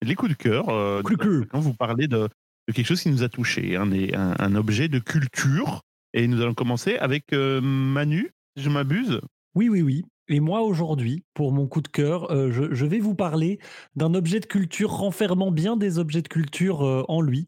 Les 0.01 0.15
coups 0.15 0.31
de 0.31 0.37
cœur. 0.37 0.69
euh, 0.69 1.01
Coup 1.01 1.15
de 1.15 1.23
cœur. 1.23 1.43
Quand 1.49 1.59
vous 1.59 1.73
parlez 1.73 2.07
de, 2.07 2.29
de 2.67 2.73
quelque 2.73 2.85
chose 2.87 3.01
qui 3.01 3.09
nous 3.09 3.23
a 3.23 3.29
touché, 3.29 3.75
un, 3.75 3.87
des- 3.87 4.13
un, 4.13 4.35
un 4.39 4.55
objet 4.55 4.87
de 4.87 4.99
culture. 4.99 5.81
Et 6.13 6.27
nous 6.27 6.41
allons 6.41 6.53
commencer 6.53 6.95
avec 6.97 7.33
euh, 7.33 7.59
Manu, 7.59 8.31
si 8.55 8.63
je 8.63 8.69
m'abuse. 8.69 9.19
Oui, 9.55 9.67
oui, 9.67 9.81
oui. 9.81 10.05
Et 10.29 10.39
moi, 10.39 10.61
aujourd'hui, 10.61 11.25
pour 11.33 11.51
mon 11.51 11.67
coup 11.67 11.81
de 11.81 11.87
cœur, 11.87 12.31
euh, 12.31 12.51
je, 12.51 12.85
vais 12.85 12.99
vous 12.99 13.15
parler 13.15 13.59
d'un 13.95 14.13
objet 14.13 14.39
de 14.39 14.45
culture 14.45 14.91
renfermant 14.91 15.51
bien 15.51 15.75
des 15.75 15.99
objets 15.99 16.21
de 16.21 16.27
culture 16.27 16.83
euh, 16.83 17.03
en 17.09 17.21
lui, 17.21 17.47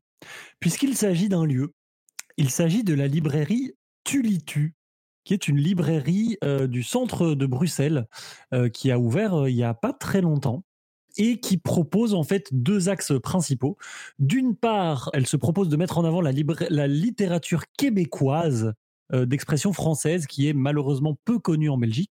puisqu'il 0.59 0.95
s'agit 0.95 1.29
d'un 1.29 1.45
lieu. 1.45 1.73
Il 2.37 2.49
s'agit 2.49 2.83
de 2.83 2.93
la 2.93 3.07
librairie 3.07 3.73
Tulitu, 4.03 4.75
qui 5.23 5.33
est 5.33 5.47
une 5.47 5.57
librairie 5.57 6.37
euh, 6.43 6.67
du 6.67 6.83
centre 6.83 7.33
de 7.33 7.45
Bruxelles, 7.45 8.07
qui 8.73 8.91
a 8.91 8.99
ouvert 8.99 9.47
il 9.47 9.55
n'y 9.55 9.63
a 9.63 9.73
pas 9.73 9.93
très 9.93 10.21
longtemps 10.21 10.63
et 11.17 11.39
qui 11.39 11.57
propose 11.57 12.13
en 12.13 12.23
fait 12.23 12.49
deux 12.51 12.89
axes 12.89 13.13
principaux. 13.21 13.77
D'une 14.19 14.55
part, 14.55 15.09
elle 15.13 15.27
se 15.27 15.37
propose 15.37 15.69
de 15.69 15.77
mettre 15.77 15.97
en 15.97 16.05
avant 16.05 16.21
la, 16.21 16.31
littérature 16.87 17.63
québécoise 17.77 18.73
d'expression 19.13 19.73
française 19.73 20.25
qui 20.25 20.47
est 20.47 20.53
malheureusement 20.53 21.17
peu 21.25 21.39
connue 21.39 21.69
en 21.69 21.77
Belgique. 21.77 22.11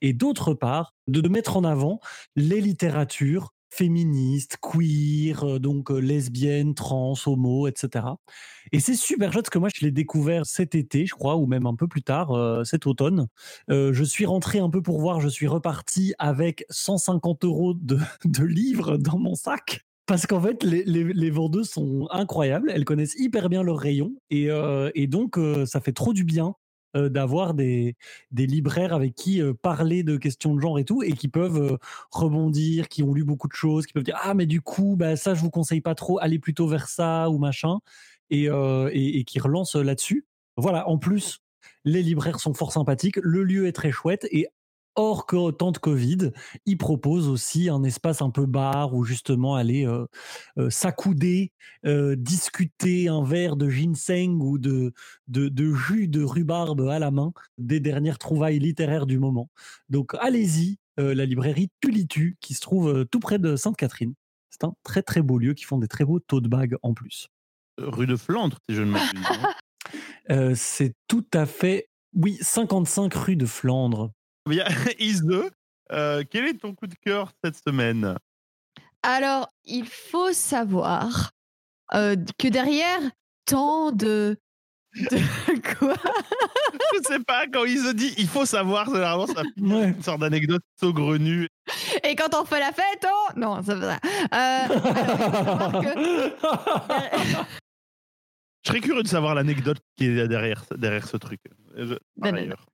Et 0.00 0.12
d'autre 0.12 0.54
part, 0.54 0.94
de, 1.06 1.26
mettre 1.28 1.56
en 1.56 1.64
avant 1.64 2.00
les 2.36 2.60
littératures 2.60 3.52
féministes, 3.72 4.58
queer, 4.60 5.44
euh, 5.44 5.58
donc 5.58 5.90
euh, 5.90 5.98
lesbiennes, 5.98 6.74
trans, 6.74 7.14
homo, 7.24 7.66
etc. 7.66 8.04
Et 8.70 8.80
c'est 8.80 8.94
super 8.94 9.32
chouette 9.32 9.44
parce 9.44 9.50
que 9.50 9.58
moi, 9.58 9.70
je 9.74 9.84
l'ai 9.84 9.90
découvert 9.90 10.44
cet 10.44 10.74
été, 10.74 11.06
je 11.06 11.14
crois, 11.14 11.36
ou 11.36 11.46
même 11.46 11.64
un 11.64 11.74
peu 11.74 11.88
plus 11.88 12.02
tard, 12.02 12.32
euh, 12.32 12.64
cet 12.64 12.86
automne. 12.86 13.28
Euh, 13.70 13.94
je 13.94 14.04
suis 14.04 14.26
rentré 14.26 14.58
un 14.58 14.68
peu 14.68 14.82
pour 14.82 15.00
voir, 15.00 15.20
je 15.20 15.28
suis 15.28 15.46
reparti 15.46 16.12
avec 16.18 16.66
150 16.68 17.44
euros 17.44 17.74
de 18.24 18.44
livres 18.44 18.98
dans 18.98 19.18
mon 19.18 19.34
sac. 19.34 19.86
Parce 20.12 20.26
qu'en 20.26 20.42
fait, 20.42 20.62
les, 20.62 20.84
les, 20.84 21.30
vendeuses 21.30 21.70
sont 21.70 22.06
incroyables, 22.10 22.70
elles 22.70 22.84
connaissent 22.84 23.14
hyper 23.18 23.48
bien 23.48 23.62
leurs 23.62 23.78
rayons, 23.78 24.12
et, 24.28 24.50
euh, 24.50 24.90
et 24.94 25.06
donc 25.06 25.38
euh, 25.38 25.64
ça 25.64 25.80
fait 25.80 25.94
trop 25.94 26.12
du 26.12 26.22
bien 26.22 26.54
euh, 26.96 27.08
d'avoir 27.08 27.54
des, 27.54 27.96
libraires 28.30 28.92
avec 28.92 29.14
qui 29.14 29.40
parler 29.62 30.02
de 30.02 30.18
questions 30.18 30.54
de 30.54 30.60
genre 30.60 30.78
et 30.78 30.84
tout, 30.84 31.02
et 31.02 31.12
qui 31.12 31.28
peuvent 31.28 31.78
rebondir, 32.10 32.90
qui 32.90 33.02
ont 33.02 33.14
lu 33.14 33.24
beaucoup 33.24 33.48
de 33.48 33.54
choses, 33.54 33.86
qui 33.86 33.94
peuvent 33.94 34.02
dire 34.02 34.18
Ah, 34.22 34.34
mais 34.34 34.44
du 34.44 34.60
coup, 34.60 34.96
bah, 34.98 35.16
ça, 35.16 35.32
je 35.32 35.40
vous 35.40 35.48
conseille 35.48 35.80
pas 35.80 35.94
trop, 35.94 36.18
allez 36.18 36.38
plutôt 36.38 36.66
vers 36.66 36.88
ça 36.88 37.30
ou 37.30 37.38
machin, 37.38 37.78
et, 38.28 38.48
et, 38.48 39.18
et 39.18 39.24
qui 39.24 39.40
relancent 39.40 39.76
là-dessus. 39.76 40.26
Voilà, 40.58 40.86
en 40.90 40.98
plus, 40.98 41.40
les 41.86 42.02
libraires 42.02 42.38
sont 42.38 42.52
fort 42.52 42.72
sympathiques, 42.72 43.16
le 43.16 43.44
lieu 43.44 43.66
est 43.66 43.72
très 43.72 43.92
chouette, 43.92 44.28
et 44.30 44.48
hors 44.94 45.26
que 45.26 45.50
temps 45.50 45.72
de 45.72 45.78
Covid, 45.78 46.32
ils 46.66 46.78
proposent 46.78 47.28
aussi 47.28 47.68
un 47.68 47.82
espace 47.82 48.22
un 48.22 48.30
peu 48.30 48.46
bar 48.46 48.94
où 48.94 49.04
justement 49.04 49.54
aller 49.54 49.86
euh, 49.86 50.06
euh, 50.58 50.70
s'accouder, 50.70 51.52
euh, 51.86 52.16
discuter 52.16 53.08
un 53.08 53.22
verre 53.22 53.56
de 53.56 53.68
ginseng 53.68 54.40
ou 54.40 54.58
de, 54.58 54.92
de, 55.28 55.48
de 55.48 55.72
jus 55.72 56.08
de 56.08 56.22
rhubarbe 56.22 56.88
à 56.88 56.98
la 56.98 57.10
main 57.10 57.32
des 57.58 57.80
dernières 57.80 58.18
trouvailles 58.18 58.58
littéraires 58.58 59.06
du 59.06 59.18
moment. 59.18 59.50
Donc 59.88 60.14
allez-y, 60.20 60.78
la 60.98 61.24
librairie 61.24 61.70
Tulitu 61.80 62.36
qui 62.40 62.52
se 62.52 62.60
trouve 62.60 63.06
tout 63.10 63.18
près 63.18 63.38
de 63.38 63.56
Sainte-Catherine. 63.56 64.12
C'est 64.50 64.64
un 64.64 64.74
très 64.82 65.02
très 65.02 65.22
beau 65.22 65.38
lieu 65.38 65.54
qui 65.54 65.64
font 65.64 65.78
des 65.78 65.88
très 65.88 66.04
beaux 66.04 66.20
taux 66.20 66.42
de 66.42 66.48
bague 66.48 66.76
en 66.82 66.92
plus. 66.92 67.28
Rue 67.78 68.06
de 68.06 68.16
Flandre, 68.16 68.58
si 68.68 68.76
je 68.76 68.82
ne 68.82 68.90
m'abuse. 68.90 70.54
c'est 70.54 70.94
tout 71.08 71.24
à 71.32 71.46
fait, 71.46 71.88
oui, 72.14 72.36
55 72.42 73.14
rue 73.14 73.36
de 73.36 73.46
Flandre. 73.46 74.12
Bien, 74.48 74.64
Ise, 74.98 75.22
euh, 75.92 76.24
quel 76.30 76.46
est 76.46 76.58
ton 76.60 76.74
coup 76.74 76.86
de 76.86 76.94
cœur 76.94 77.30
cette 77.44 77.56
semaine? 77.56 78.16
Alors, 79.02 79.48
il 79.64 79.86
faut 79.86 80.32
savoir 80.32 81.30
euh, 81.94 82.16
que 82.38 82.48
derrière 82.48 83.00
tant 83.46 83.92
de. 83.92 84.36
de- 84.94 85.18
Quoi? 85.78 85.94
Je 86.94 87.02
sais 87.08 87.20
pas, 87.20 87.46
quand 87.46 87.64
Ise 87.64 87.94
dit 87.94 88.14
il 88.18 88.26
faut 88.28 88.44
savoir, 88.46 88.86
généralement 88.86 89.26
ça 89.26 89.42
Ouais. 89.60 89.88
une 89.88 90.02
sorte 90.02 90.20
d'anecdote 90.20 90.62
saugrenue. 90.78 91.48
Et 92.04 92.14
quand 92.16 92.34
on 92.34 92.44
fait 92.44 92.60
la 92.60 92.72
fête, 92.72 93.06
oh 93.06 93.28
Non, 93.36 93.62
ça 93.62 93.74
va. 93.74 93.94
Euh, 94.34 94.68
que- 95.82 96.32
Je 98.64 98.68
serais 98.70 98.80
curieux 98.80 99.02
de 99.02 99.08
savoir 99.08 99.34
l'anecdote 99.34 99.78
qui 99.96 100.06
est 100.06 100.28
derrière, 100.28 100.64
derrière 100.76 101.06
ce 101.08 101.16
truc. 101.16 101.40
Je- 101.76 101.94
par 102.20 102.32
ailleurs. 102.34 102.66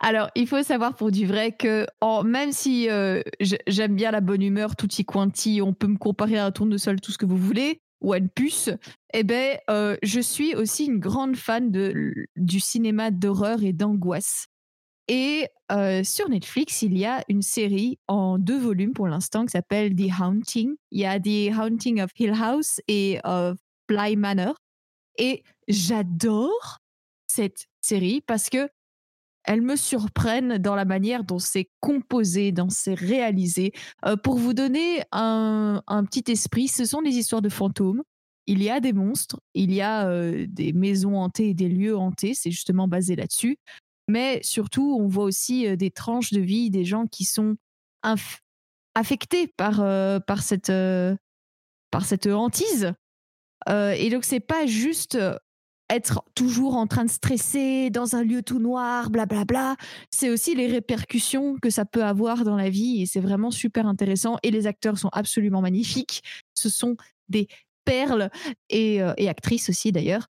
Alors, 0.00 0.30
il 0.34 0.46
faut 0.46 0.62
savoir 0.62 0.94
pour 0.94 1.10
du 1.10 1.26
vrai 1.26 1.52
que 1.52 1.86
même 2.24 2.52
si 2.52 2.88
euh, 2.90 3.22
j'aime 3.66 3.96
bien 3.96 4.10
la 4.10 4.20
bonne 4.20 4.42
humeur, 4.42 4.76
tutti 4.76 5.04
quanti, 5.04 5.60
on 5.62 5.72
peut 5.72 5.86
me 5.86 5.96
comparer 5.96 6.38
à 6.38 6.44
un 6.44 6.50
tournesol, 6.52 7.00
tout 7.00 7.12
ce 7.12 7.18
que 7.18 7.26
vous 7.26 7.38
voulez, 7.38 7.80
ou 8.02 8.12
à 8.12 8.18
une 8.18 8.28
puce, 8.28 8.70
eh 9.14 9.22
ben, 9.22 9.56
euh, 9.70 9.96
je 10.02 10.20
suis 10.20 10.54
aussi 10.54 10.84
une 10.84 10.98
grande 10.98 11.36
fan 11.36 11.70
de, 11.70 12.12
du 12.36 12.60
cinéma 12.60 13.10
d'horreur 13.10 13.62
et 13.62 13.72
d'angoisse. 13.72 14.46
Et 15.08 15.48
euh, 15.72 16.02
sur 16.04 16.28
Netflix, 16.28 16.82
il 16.82 16.98
y 16.98 17.06
a 17.06 17.22
une 17.28 17.42
série 17.42 17.98
en 18.08 18.38
deux 18.38 18.58
volumes 18.58 18.92
pour 18.92 19.08
l'instant 19.08 19.44
qui 19.46 19.52
s'appelle 19.52 19.94
The 19.94 20.10
Haunting. 20.20 20.74
Il 20.90 21.00
y 21.00 21.06
a 21.06 21.18
The 21.20 21.56
Haunting 21.56 22.02
of 22.02 22.10
Hill 22.18 22.34
House 22.38 22.80
et 22.88 23.18
of 23.24 23.56
Bly 23.88 24.16
Manor. 24.16 24.56
Et 25.16 25.42
j'adore 25.68 26.78
cette 27.26 27.66
série 27.80 28.20
parce 28.20 28.50
que 28.50 28.68
elles 29.46 29.62
me 29.62 29.76
surprennent 29.76 30.58
dans 30.58 30.74
la 30.74 30.84
manière 30.84 31.24
dont 31.24 31.38
c'est 31.38 31.70
composé, 31.80 32.52
dont 32.52 32.68
c'est 32.68 32.94
réalisé. 32.94 33.72
Euh, 34.04 34.16
pour 34.16 34.36
vous 34.36 34.54
donner 34.54 35.02
un, 35.12 35.82
petit 36.10 36.30
esprit, 36.30 36.68
ce 36.68 36.84
sont 36.84 37.00
des 37.00 37.16
histoires 37.16 37.42
de 37.42 37.48
fantômes. 37.48 38.02
Il 38.48 38.62
y 38.62 38.70
a 38.70 38.80
des 38.80 38.92
monstres, 38.92 39.40
il 39.54 39.72
y 39.72 39.80
a 39.80 40.08
euh, 40.08 40.46
des 40.48 40.72
maisons 40.72 41.16
hantées 41.16 41.50
et 41.50 41.54
des 41.54 41.68
lieux 41.68 41.96
hantés, 41.96 42.34
c'est 42.34 42.50
justement 42.50 42.86
basé 42.86 43.16
là-dessus. 43.16 43.56
Mais 44.08 44.40
surtout, 44.42 44.96
on 45.00 45.08
voit 45.08 45.24
aussi 45.24 45.66
euh, 45.66 45.76
des 45.76 45.90
tranches 45.90 46.32
de 46.32 46.40
vie, 46.40 46.70
des 46.70 46.84
gens 46.84 47.06
qui 47.06 47.24
sont 47.24 47.56
affectés 48.94 49.48
par, 49.48 49.76
par, 50.26 50.42
cette, 50.42 50.72
par 51.90 52.04
cette 52.04 52.26
hantise. 52.26 52.92
Et 53.68 54.10
donc, 54.10 54.24
c'est 54.24 54.38
pas 54.38 54.64
juste 54.66 55.18
être 55.88 56.24
toujours 56.34 56.76
en 56.76 56.86
train 56.86 57.04
de 57.04 57.10
stresser 57.10 57.90
dans 57.90 58.16
un 58.16 58.22
lieu 58.22 58.42
tout 58.42 58.58
noir, 58.58 59.10
blablabla. 59.10 59.76
C'est 60.10 60.30
aussi 60.30 60.54
les 60.54 60.66
répercussions 60.66 61.56
que 61.60 61.70
ça 61.70 61.84
peut 61.84 62.04
avoir 62.04 62.44
dans 62.44 62.56
la 62.56 62.70
vie 62.70 63.02
et 63.02 63.06
c'est 63.06 63.20
vraiment 63.20 63.50
super 63.50 63.86
intéressant. 63.86 64.36
Et 64.42 64.50
les 64.50 64.66
acteurs 64.66 64.98
sont 64.98 65.10
absolument 65.12 65.60
magnifiques. 65.60 66.22
Ce 66.54 66.68
sont 66.68 66.96
des 67.28 67.48
perles 67.84 68.30
et, 68.68 69.02
euh, 69.02 69.14
actrices 69.28 69.68
aussi 69.68 69.92
d'ailleurs. 69.92 70.26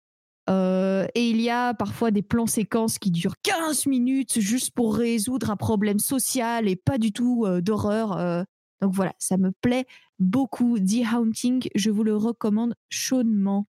Euh, 0.48 1.06
et 1.14 1.28
il 1.28 1.40
y 1.40 1.50
a 1.50 1.74
parfois 1.74 2.12
des 2.12 2.22
plans 2.22 2.46
séquences 2.46 2.98
qui 2.98 3.10
durent 3.10 3.34
15 3.42 3.86
minutes 3.86 4.38
juste 4.38 4.70
pour 4.72 4.94
résoudre 4.94 5.50
un 5.50 5.56
problème 5.56 5.98
social 5.98 6.68
et 6.68 6.76
pas 6.76 6.98
du 6.98 7.12
tout 7.12 7.44
euh, 7.46 7.60
d'horreur. 7.60 8.44
Donc 8.82 8.92
voilà, 8.92 9.14
ça 9.18 9.38
me 9.38 9.52
plaît 9.62 9.86
beaucoup. 10.18 10.78
The 10.78 11.02
Haunting, 11.12 11.66
je 11.74 11.90
vous 11.90 12.04
le 12.04 12.14
recommande 12.14 12.74
chaudement. 12.90 13.66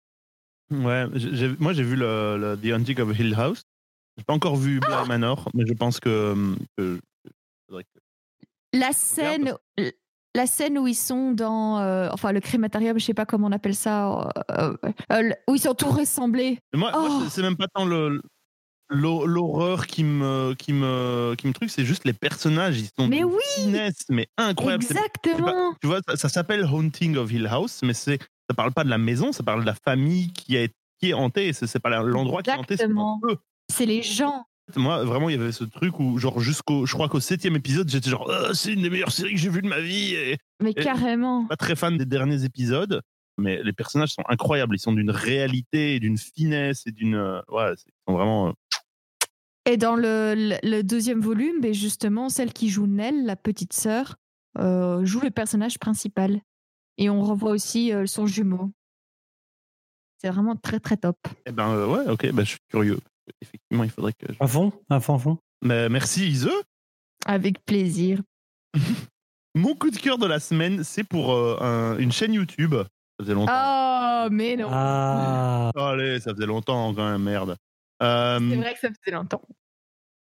Ouais, 0.73 1.05
moi 1.59 1.73
j'ai 1.73 1.83
vu 1.83 1.95
le, 1.95 2.37
le 2.37 2.57
The 2.57 2.73
Haunting 2.73 2.99
of 2.99 3.19
Hill 3.19 3.33
House. 3.35 3.61
J'ai 4.17 4.23
pas 4.23 4.33
encore 4.33 4.55
vu 4.55 4.79
Bly 4.79 5.07
Manor, 5.07 5.49
mais 5.53 5.65
je 5.67 5.73
pense 5.73 5.99
que, 5.99 6.35
La 8.73 8.91
scène, 8.91 9.53
la 10.35 10.47
scène 10.47 10.77
où 10.79 10.87
ils 10.87 10.95
sont 10.95 11.31
dans, 11.31 11.79
euh, 11.79 12.09
enfin 12.11 12.31
le 12.31 12.39
crématorium, 12.39 12.97
je 12.99 13.05
sais 13.05 13.13
pas 13.13 13.25
comment 13.25 13.47
on 13.47 13.51
appelle 13.51 13.75
ça, 13.75 14.31
euh, 14.51 14.75
euh, 15.11 15.29
où 15.47 15.55
ils 15.55 15.61
sont 15.61 15.75
tous 15.75 15.89
ressemblés. 15.91 16.59
Moi, 16.73 16.91
Oh. 16.95 17.21
c'est- 17.23 17.29
c'est 17.35 17.41
même 17.43 17.55
pas 17.57 17.67
tant 17.73 17.85
le 17.85 18.21
l'hor- 18.89 19.25
l'horreur 19.27 19.87
qui 19.87 20.03
me 20.03 20.53
qui 20.55 20.73
me 20.73 21.35
qui 21.37 21.47
me 21.47 21.53
truc, 21.53 21.69
c'est 21.69 21.85
juste 21.85 22.05
les 22.05 22.13
personnages. 22.13 22.79
Ils 22.79 22.89
sont 22.97 23.07
Mais 23.07 23.23
oui, 23.23 23.41
finesse, 23.55 24.03
mais 24.09 24.27
incroyable. 24.37 24.83
Exactement. 24.83 25.73
Tu 25.81 25.87
vois, 25.87 25.99
ça, 26.07 26.15
ça 26.15 26.29
s'appelle 26.29 26.63
Haunting 26.65 27.15
of 27.17 27.31
Hill 27.31 27.47
House, 27.47 27.81
mais 27.83 27.93
c'est 27.93 28.19
ça 28.49 28.53
parle 28.55 28.71
pas 28.73 28.83
de 28.83 28.89
la 28.89 28.97
maison, 28.97 29.31
ça 29.31 29.43
parle 29.43 29.61
de 29.61 29.65
la 29.65 29.73
famille 29.75 30.31
qui 30.33 30.55
est 30.55 30.73
qui 30.99 31.09
est 31.09 31.13
hantée. 31.13 31.51
C'est 31.53 31.79
pas 31.79 31.89
l'endroit 32.01 32.41
qui 32.43 32.49
est 32.49 32.53
hanté, 32.53 32.77
c'est 33.69 33.85
les 33.85 34.01
gens. 34.01 34.45
Moi, 34.77 35.03
vraiment, 35.03 35.27
il 35.29 35.35
y 35.35 35.39
avait 35.41 35.51
ce 35.51 35.65
truc 35.65 35.99
où, 35.99 36.17
genre, 36.17 36.39
jusqu'au, 36.39 36.85
je 36.85 36.93
crois 36.93 37.09
qu'au 37.09 37.19
septième 37.19 37.55
épisode, 37.57 37.89
j'étais 37.89 38.09
genre, 38.09 38.31
Ah, 38.31 38.53
c'est 38.53 38.71
une 38.71 38.81
des 38.81 38.89
meilleures 38.89 39.11
séries 39.11 39.33
que 39.33 39.39
j'ai 39.39 39.49
vues 39.49 39.61
de 39.61 39.67
ma 39.67 39.81
vie. 39.81 40.13
Et 40.15 40.37
Mais 40.61 40.71
Et- 40.71 40.73
carrément. 40.73 41.45
pas 41.47 41.57
très 41.57 41.75
fan 41.75 41.97
des 41.97 42.05
derniers 42.05 42.45
épisodes, 42.45 43.01
mais 43.37 43.61
les 43.61 43.73
personnages 43.73 44.11
sont 44.11 44.23
incroyables. 44.29 44.75
Ils 44.75 44.79
sont 44.79 44.93
d'une 44.93 45.11
réalité, 45.11 45.99
d'une 45.99 46.17
finesse 46.17 46.83
et 46.87 46.91
d'une, 46.91 47.15
euh, 47.15 47.41
ouais, 47.49 47.73
ils 47.73 47.91
sont 48.07 48.13
vraiment. 48.13 48.47
euh, 48.49 48.51
Et 49.65 49.75
dans 49.77 49.95
le, 49.95 50.33
le- 50.35 50.57
le 50.63 50.81
deuxième 50.81 51.19
volume, 51.19 51.59
ben 51.61 51.73
justement, 51.73 52.29
celle 52.29 52.53
qui 52.53 52.69
joue 52.69 52.87
Nell, 52.87 53.25
la 53.25 53.35
petite 53.35 53.73
sœur, 53.73 54.15
euh, 54.59 55.03
joue 55.03 55.19
le 55.21 55.31
personnage 55.31 55.77
principal. 55.77 56.39
Et 56.97 57.09
on 57.09 57.21
revoit 57.23 57.51
aussi 57.51 57.91
euh, 57.93 58.05
son 58.05 58.27
jumeau. 58.27 58.71
C'est 60.19 60.29
vraiment 60.29 60.55
très 60.55 60.79
très 60.79 60.97
top. 60.97 61.17
Eh 61.45 61.51
ben 61.51 61.69
euh, 61.69 61.87
ouais, 61.87 62.09
ok, 62.11 62.31
ben, 62.31 62.43
je 62.45 62.49
suis 62.51 62.59
curieux. 62.69 62.99
Effectivement, 63.41 63.83
il 63.83 63.89
faudrait 63.89 64.13
que. 64.13 64.31
je- 64.31 64.37
À 64.39 64.47
fond, 64.47 64.71
à 64.89 64.99
fond, 64.99 65.15
à 65.15 65.19
fond. 65.19 65.37
Mais 65.63 65.89
merci 65.89 66.27
Ise. 66.29 66.49
Avec 67.25 67.63
plaisir. 67.65 68.21
Mon 69.55 69.75
coup 69.75 69.91
de 69.91 69.97
cœur 69.97 70.17
de 70.17 70.25
la 70.25 70.39
semaine, 70.39 70.83
c'est 70.83 71.03
pour 71.03 71.33
euh, 71.33 71.57
un- 71.61 71.97
une 71.97 72.11
chaîne 72.11 72.33
YouTube. 72.33 72.73
Ça 72.75 72.85
faisait 73.25 73.33
longtemps. 73.33 73.53
Oh, 74.25 74.27
mais 74.31 74.55
non. 74.55 74.69
Ah, 74.71 75.71
Allez, 75.75 76.19
ça 76.19 76.33
faisait 76.33 76.45
longtemps 76.47 76.93
quand 76.93 77.11
même, 77.11 77.21
merde. 77.23 77.55
Euh, 78.01 78.39
C'est 78.49 78.55
vrai 78.55 78.73
que 78.73 78.79
ça 78.79 78.89
faisait 78.89 79.15
longtemps. 79.15 79.41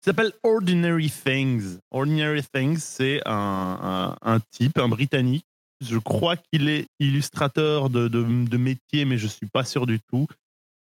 Ça 0.00 0.12
s'appelle 0.12 0.32
Ordinary 0.42 1.10
Things. 1.10 1.78
Ordinary 1.90 2.42
Things, 2.44 2.78
c'est 2.78 3.20
un, 3.26 4.16
un, 4.22 4.34
un 4.34 4.40
type, 4.52 4.78
un 4.78 4.88
Britannique. 4.88 5.44
Je 5.80 5.98
crois 5.98 6.36
qu'il 6.36 6.68
est 6.68 6.86
illustrateur 6.98 7.88
de, 7.90 8.08
de, 8.08 8.56
métier, 8.56 9.04
mais 9.04 9.16
je 9.18 9.26
suis 9.28 9.46
pas 9.46 9.64
sûr 9.64 9.86
du 9.86 10.00
tout. 10.00 10.26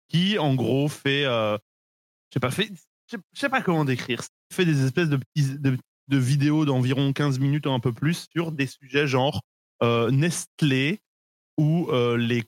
Qui, 0.09 0.39
en 0.39 0.55
gros, 0.55 0.89
fait, 0.89 1.25
euh, 1.25 1.57
je 2.31 2.35
sais 2.35 2.41
pas, 2.41 2.51
fait, 2.51 2.71
sais- 3.35 3.49
pas 3.49 3.63
comment 3.63 3.85
décrire. 3.85 4.21
Fait 4.53 4.65
des 4.65 4.85
espèces 4.85 5.09
de 5.09 5.17
petits, 5.17 5.59
de, 5.59 5.77
de 6.09 6.17
vidéos 6.19 6.65
d'environ 6.65 7.13
15 7.13 7.39
minutes 7.39 7.67
ou 7.67 7.71
un 7.73 7.81
peu 7.81 7.93
plus 7.93 8.29
sur 8.33 8.53
des 8.53 8.67
sujets 8.67 9.07
genre 9.07 9.41
euh, 9.83 10.11
Nestlé 10.11 11.01
ou 11.59 11.89
euh, 11.91 12.17
les 12.17 12.45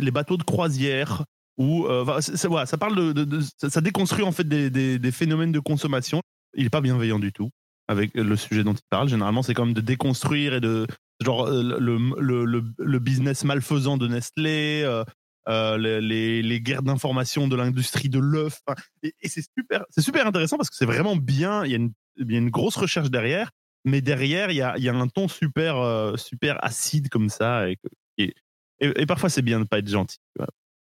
les 0.00 0.10
bateaux 0.10 0.36
de 0.36 0.42
croisière 0.42 1.24
ou 1.58 1.86
euh, 1.86 2.20
c'est- 2.20 2.36
c'est- 2.36 2.48
voilà, 2.48 2.64
ça 2.66 2.78
parle 2.78 3.12
de, 3.12 3.40
ça, 3.58 3.68
ça 3.68 3.80
déconstruit 3.80 4.24
en 4.24 4.32
fait 4.32 4.48
des, 4.48 4.70
des- 4.70 4.98
des 4.98 5.12
phénomènes 5.12 5.52
de 5.52 5.60
consommation. 5.60 6.22
Il 6.56 6.64
est 6.66 6.70
pas 6.70 6.80
bienveillant 6.80 7.18
du 7.18 7.32
tout 7.32 7.50
avec 7.88 8.14
le 8.14 8.36
sujet 8.36 8.64
dont 8.64 8.72
il 8.74 8.80
parle. 8.88 9.08
Généralement, 9.08 9.42
c'est 9.42 9.52
quand 9.54 9.66
même 9.66 9.74
de 9.74 9.80
déconstruire 9.80 10.54
et 10.54 10.60
de 10.60 10.86
genre 11.20 11.46
euh, 11.46 11.62
le, 11.78 11.98
le, 12.18 12.44
le, 12.44 12.64
le 12.78 12.98
business 12.98 13.44
malfaisant 13.44 13.96
de 13.96 14.08
Nestlé, 14.08 14.82
euh, 14.84 15.04
euh, 15.48 15.78
les, 15.78 16.00
les, 16.00 16.42
les 16.42 16.60
guerres 16.60 16.82
d'information 16.82 17.48
de 17.48 17.56
l'industrie 17.56 18.08
de 18.08 18.18
l'œuf. 18.18 18.60
Et 19.02 19.14
et 19.22 19.28
c'est 19.28 19.44
super, 19.58 19.84
c'est 19.90 20.02
super 20.02 20.26
intéressant 20.26 20.56
parce 20.56 20.70
que 20.70 20.76
c'est 20.76 20.86
vraiment 20.86 21.16
bien. 21.16 21.64
Il 21.64 21.70
y, 21.70 21.74
a 21.74 21.78
une, 21.78 21.92
il 22.16 22.30
y 22.30 22.34
a 22.34 22.38
une 22.38 22.50
grosse 22.50 22.76
recherche 22.76 23.10
derrière, 23.10 23.50
mais 23.84 24.00
derrière 24.00 24.50
il 24.50 24.56
y 24.56 24.62
a, 24.62 24.76
il 24.76 24.84
y 24.84 24.88
a 24.88 24.94
un 24.94 25.08
ton 25.08 25.28
super 25.28 25.76
euh, 25.78 26.16
super 26.16 26.62
acide 26.64 27.08
comme 27.08 27.28
ça 27.30 27.68
et, 27.70 27.78
et, 28.18 28.34
et- 28.80 29.06
parfois 29.06 29.28
c'est 29.30 29.42
bien 29.42 29.60
de 29.60 29.64
pas 29.64 29.78
être 29.78 29.88
gentil. 29.88 30.18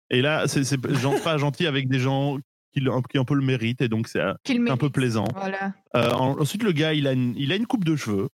Et 0.09 0.21
là, 0.21 0.47
c'est 0.47 0.63
c'est 0.63 0.77
pas 0.77 1.37
gentil 1.37 1.67
avec 1.67 1.89
des 1.89 1.99
gens 1.99 2.37
qui, 2.73 2.81
un 2.87 3.23
peu 3.25 3.33
le 3.35 3.41
méritent 3.41 3.81
et 3.81 3.89
donc 3.89 4.07
c'est 4.07 4.21
un 4.21 4.77
peu 4.77 4.89
plaisant. 4.89 5.25
Voilà. 5.35 5.73
Euh, 5.95 6.11
ensuite, 6.11 6.63
le 6.63 6.71
gars, 6.71 6.93
il 6.93 7.07
a 7.07 7.11
une, 7.13 7.33
il 7.37 7.51
a 7.51 7.55
une 7.55 7.65
coupe 7.65 7.83
de 7.83 7.95
cheveux. 7.95 8.29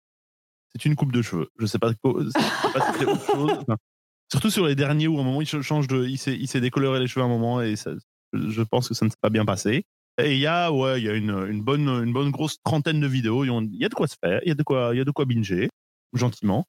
C'est 0.76 0.86
une 0.86 0.96
coupe 0.96 1.12
de 1.12 1.22
cheveux. 1.22 1.48
Je 1.60 1.66
sais 1.66 1.80
pas, 1.80 1.94
co- 2.02 2.22
je 2.24 2.30
sais 2.30 2.72
pas 2.74 2.92
si 2.94 3.00
c'est 3.00 3.06
autre 3.06 3.26
chose. 3.26 3.52
Enfin, 3.62 3.76
surtout 4.32 4.50
sur 4.50 4.66
les 4.68 4.76
derniers 4.76 5.08
où 5.08 5.18
à 5.18 5.22
un 5.22 5.26
moment 5.26 5.42
il 5.42 5.48
ch- 5.48 5.62
change 5.64 5.88
de, 5.88 6.06
il 6.06 6.18
s'est, 6.18 6.36
il 6.36 6.48
s'est 6.48 6.62
décoloré 6.62 7.00
les 7.00 7.08
cheveux 7.08 7.24
à 7.24 7.26
un 7.26 7.30
moment 7.30 7.62
et 7.62 7.76
ça- 7.76 7.92
je 8.34 8.62
pense 8.62 8.88
que 8.88 8.94
ça 8.94 9.06
ne 9.06 9.10
s'est 9.10 9.18
pas 9.22 9.30
bien 9.30 9.44
passé. 9.46 9.84
Et 10.22 10.34
il 10.34 10.40
y 10.40 10.48
a, 10.48 10.72
ouais, 10.72 11.00
il 11.02 11.06
y 11.06 11.10
a 11.10 11.14
une, 11.14 11.32
une 11.50 11.62
bonne, 11.62 11.88
une 11.90 12.14
bonne 12.14 12.32
grosse 12.32 12.58
trentaine 12.64 13.00
de 13.02 13.08
vidéos. 13.08 13.44
Il 13.44 13.48
y 13.48 13.52
a- 13.52 13.60
Il 13.62 13.76
y 13.82 13.86
a 13.86 13.90
de 13.90 13.94
quoi 13.96 14.08
se 14.08 14.16
faire. 14.24 14.40
Il 14.44 14.50
y 14.50 14.52
a 14.52 14.56
de 14.56 14.64
quoi, 14.64 14.92
il 14.94 14.98
y 14.98 15.02
a 15.02 15.06
de 15.06 15.12
quoi 15.12 15.26
binger 15.26 15.70
gentiment. 16.14 16.66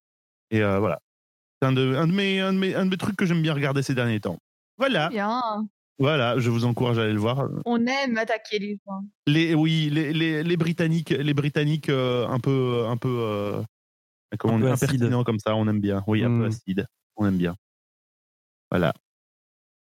Et 0.51 0.62
euh, 0.62 0.79
voilà. 0.79 0.99
C'est 1.61 1.69
un 1.69 1.73
de, 1.73 1.95
un 1.95 2.07
de 2.09 2.12
mes, 2.12 2.41
un 2.41 2.53
de 2.53 2.59
mes, 2.59 2.75
un 2.75 2.85
de 2.87 2.91
mes 2.91 2.97
trucs 2.97 3.17
que 3.17 3.25
j'aime 3.27 3.43
bien 3.43 3.55
regarder 3.55 3.83
ces 3.83 3.95
derniers 3.95 4.19
temps. 4.21 4.38
Voilà, 4.79 5.09
Bien. 5.11 5.41
voilà. 5.99 6.38
Je 6.41 6.51
vous 6.51 6.65
encourage 6.65 6.99
à 6.99 7.03
aller 7.05 7.12
le 7.12 7.21
voir. 7.21 7.49
On 7.65 7.85
aime 7.87 8.17
attaquer 8.19 8.59
les 8.59 8.79
gens. 8.87 9.03
Les, 9.29 9.55
oui, 9.55 9.88
les, 9.93 10.12
les, 10.12 10.43
les 10.43 10.57
Britanniques, 10.57 11.11
les 11.11 11.35
Britanniques 11.35 11.88
euh, 11.88 12.27
un 12.27 12.41
peu, 12.41 12.85
un 12.88 12.97
peu, 12.97 13.17
euh, 13.21 13.62
comment 14.38 14.55
Un 14.57 14.62
on 14.62 14.73
acide. 14.73 14.90
impertinents 14.90 15.25
comme 15.25 15.38
ça, 15.38 15.55
on 15.57 15.66
aime 15.68 15.81
bien. 15.81 16.03
Oui, 16.07 16.23
un 16.25 16.29
peu 16.29 16.45
Mm. 16.45 16.45
acide, 16.45 16.87
on 17.16 17.27
aime 17.27 17.38
bien. 17.38 17.57
Voilà. 18.71 18.95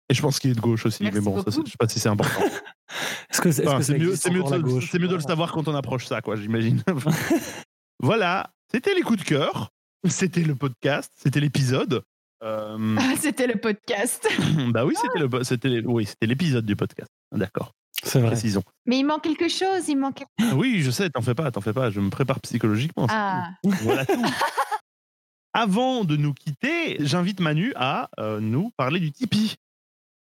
Et 0.09 0.14
je 0.14 0.20
pense 0.22 0.38
qu'il 0.38 0.50
est 0.50 0.55
de 0.55 0.61
gauche 0.61 0.85
aussi, 0.85 1.02
Merci 1.05 1.18
mais 1.18 1.24
bon, 1.24 1.42
ça, 1.42 1.50
je 1.50 1.70
sais 1.70 1.76
pas 1.78 1.88
si 1.88 1.98
c'est 2.00 2.09
important. 2.09 2.42
est-ce 3.31 3.40
que 3.40 3.50
c'est 3.52 3.66
Enfin, 3.66 3.78
mieux, 3.78 3.94
existe 4.09 4.22
c'est 4.24 4.31
mieux, 4.31 4.42
de, 4.42 4.98
mieux 4.98 5.14
le 5.14 5.20
savoir 5.20 5.52
quand 5.52 5.68
on 5.68 5.74
approche 5.74 6.07
ça, 6.07 6.20
quoi, 6.20 6.37
j'imagine. 6.37 6.83
voilà, 8.00 8.52
c'était 8.70 8.94
les 8.94 9.02
coups 9.02 9.20
de 9.20 9.24
cœur, 9.24 9.70
c'était 10.09 10.42
le 10.42 10.55
podcast, 10.55 11.12
c'était 11.16 11.40
l'épisode. 11.40 12.02
Euh, 12.42 12.96
Ah, 12.98 13.14
C'était 13.18 13.46
le 13.46 13.55
podcast. 13.61 14.28
bah 14.70 14.85
oui, 14.85 14.94
c'était 15.00 15.18
le, 15.20 15.44
c'était, 15.44 15.81
oui, 15.87 16.07
c'était 16.07 16.26
l'épisode 16.26 16.66
du 16.66 16.74
podcast. 16.74 17.09
D'accord, 17.31 17.72
C'est 18.02 18.20
vrai. 18.20 18.30
précisons. 18.30 18.62
Mais 18.86 18.98
il 18.98 19.04
manque 19.04 19.22
quelque 19.22 19.48
chose. 19.48 19.88
Il 19.88 19.96
manque. 19.96 20.24
Oui, 20.54 20.82
je 20.82 20.90
sais, 20.90 21.08
t'en 21.10 21.22
fais 21.22 21.34
pas, 21.34 21.50
t'en 21.50 21.60
fais 21.60 21.72
pas. 21.72 21.90
Je 21.90 22.00
me 22.00 22.10
prépare 22.10 22.40
psychologiquement. 22.40 23.06
Ah. 23.08 23.50
tout. 23.62 23.70
Voilà 23.82 24.06
tout. 24.06 24.22
Avant 25.54 26.04
de 26.04 26.16
nous 26.16 26.32
quitter, 26.32 26.96
j'invite 27.00 27.40
Manu 27.40 27.72
à 27.76 28.08
euh, 28.18 28.40
nous 28.40 28.70
parler 28.76 29.00
du 29.00 29.12
Tipeee. 29.12 29.56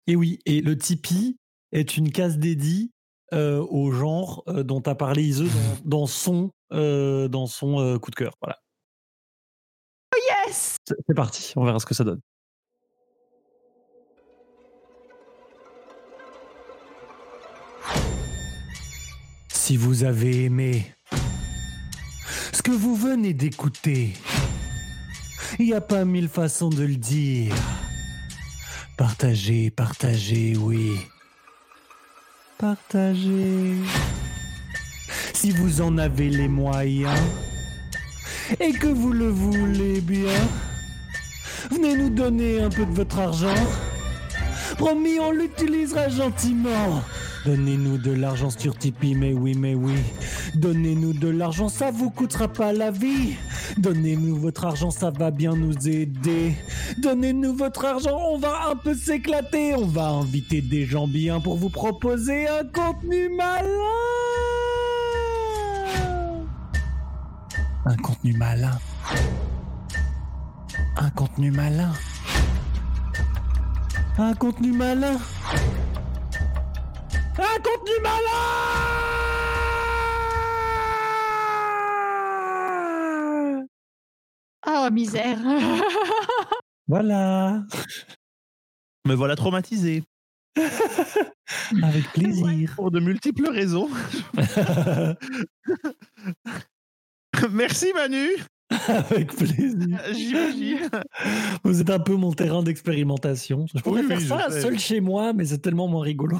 Et 0.07 0.15
oui, 0.15 0.39
et 0.45 0.61
le 0.61 0.77
Tipeee 0.77 1.37
est 1.73 1.97
une 1.97 2.13
case 2.13 2.39
dédiée 2.39 2.91
euh, 3.33 3.65
au 3.71 3.91
genre 3.91 4.45
euh, 4.49 4.63
dont 4.63 4.81
a 4.81 4.95
parlé 4.95 5.23
Ise 5.25 5.43
dans, 5.43 5.49
dans 6.03 6.07
son, 6.07 6.53
euh, 6.73 7.29
dans 7.29 7.47
son 7.47 7.81
euh, 7.81 7.99
coup 7.99 8.11
de 8.11 8.17
cœur. 8.17 8.35
Voilà. 8.43 8.59
Yes. 10.47 10.77
C'est 10.87 10.95
c'est 11.07 11.15
parti, 11.15 11.53
on 11.57 11.65
verra 11.65 11.79
ce 11.79 11.87
que 11.87 11.95
ça 11.95 12.05
donne. 12.05 12.21
Si 19.67 19.77
vous 19.77 20.05
avez 20.05 20.45
aimé 20.45 20.95
ce 22.53 22.63
que 22.63 22.71
vous 22.71 22.95
venez 22.95 23.35
d'écouter, 23.35 24.13
il 25.59 25.67
n'y 25.67 25.75
a 25.75 25.81
pas 25.81 26.05
mille 26.05 26.29
façons 26.29 26.69
de 26.69 26.85
le 26.85 26.95
dire. 26.95 27.53
Partagez, 28.97 29.73
partagez, 29.73 30.57
oui. 30.57 30.93
Partagez. 32.57 33.75
Si 35.35 35.51
vous 35.51 35.81
en 35.81 35.99
avez 35.99 36.31
les 36.31 36.47
moyens 36.47 37.19
et 38.61 38.71
que 38.71 38.87
vous 38.87 39.11
le 39.11 39.31
voulez 39.31 40.01
bien, 40.01 40.47
venez 41.73 41.97
nous 41.97 42.11
donner 42.11 42.61
un 42.61 42.71
peu 42.71 42.87
de 42.87 42.95
votre 42.95 43.19
argent. 43.19 43.67
Promis, 44.79 45.19
on 45.19 45.33
l'utilisera 45.33 46.09
gentiment. 46.09 47.03
Donnez-nous 47.47 47.99
de 47.99 48.11
l'argent 48.11 48.51
sur 48.51 48.77
Tipeee, 48.77 49.15
mais 49.15 49.33
oui, 49.33 49.55
mais 49.55 49.77
oui. 49.77 49.95
Donnez-nous 50.57 51.13
de 51.13 51.29
l'argent, 51.29 51.69
ça 51.69 51.93
vous 51.93 52.11
coûtera 52.11 52.49
pas 52.49 52.73
la 52.73 52.91
vie. 52.91 53.37
Donnez-nous 53.79 54.35
votre 54.35 54.65
argent, 54.65 54.91
ça 54.91 55.13
va 55.13 55.31
bien 55.31 55.55
nous 55.55 55.89
aider. 55.89 56.57
Donnez-nous 56.99 57.55
votre 57.55 57.85
argent, 57.85 58.19
on 58.33 58.39
va 58.39 58.71
un 58.73 58.75
peu 58.75 58.97
s'éclater. 58.97 59.77
On 59.77 59.87
va 59.87 60.09
inviter 60.09 60.61
des 60.61 60.87
gens 60.87 61.07
bien 61.07 61.39
pour 61.39 61.57
vous 61.57 61.69
proposer 61.69 62.49
un 62.49 62.65
contenu 62.65 63.29
malin. 63.37 63.63
Un 67.85 67.97
contenu 67.99 68.33
malin. 68.33 68.79
Un 70.97 71.11
contenu 71.11 71.53
malin. 71.53 71.93
Un 74.19 74.35
contenu 74.35 74.73
malin. 74.73 75.17
Un 77.39 77.59
contenu 77.63 77.93
malin. 78.03 78.97
Oh, 84.67 84.89
misère. 84.93 85.39
Voilà. 86.89 87.65
Me 89.09 89.15
voilà 89.15 89.35
traumatisé. 89.35 90.05
Avec 91.83 92.13
plaisir. 92.13 92.73
Pour 92.77 92.93
de 92.93 93.01
multiples 93.01 93.51
raisons. 93.51 93.91
Merci 97.51 97.93
Manu. 97.93 98.29
Avec 98.87 99.35
plaisir. 99.35 99.99
J'imagine. 100.13 100.89
Vous 101.65 101.81
êtes 101.81 101.91
un 101.91 101.99
peu 101.99 102.15
mon 102.15 102.33
terrain 102.33 102.63
d'expérimentation. 102.63 103.67
Je 103.75 103.81
pourrais 103.81 104.03
Oui, 104.03 104.07
faire 104.07 104.19
oui, 104.19 104.29
ça 104.29 104.49
seul 104.61 104.79
chez 104.79 105.01
moi, 105.01 105.33
mais 105.33 105.47
c'est 105.47 105.59
tellement 105.59 105.89
moins 105.89 106.05
rigolo. 106.05 106.39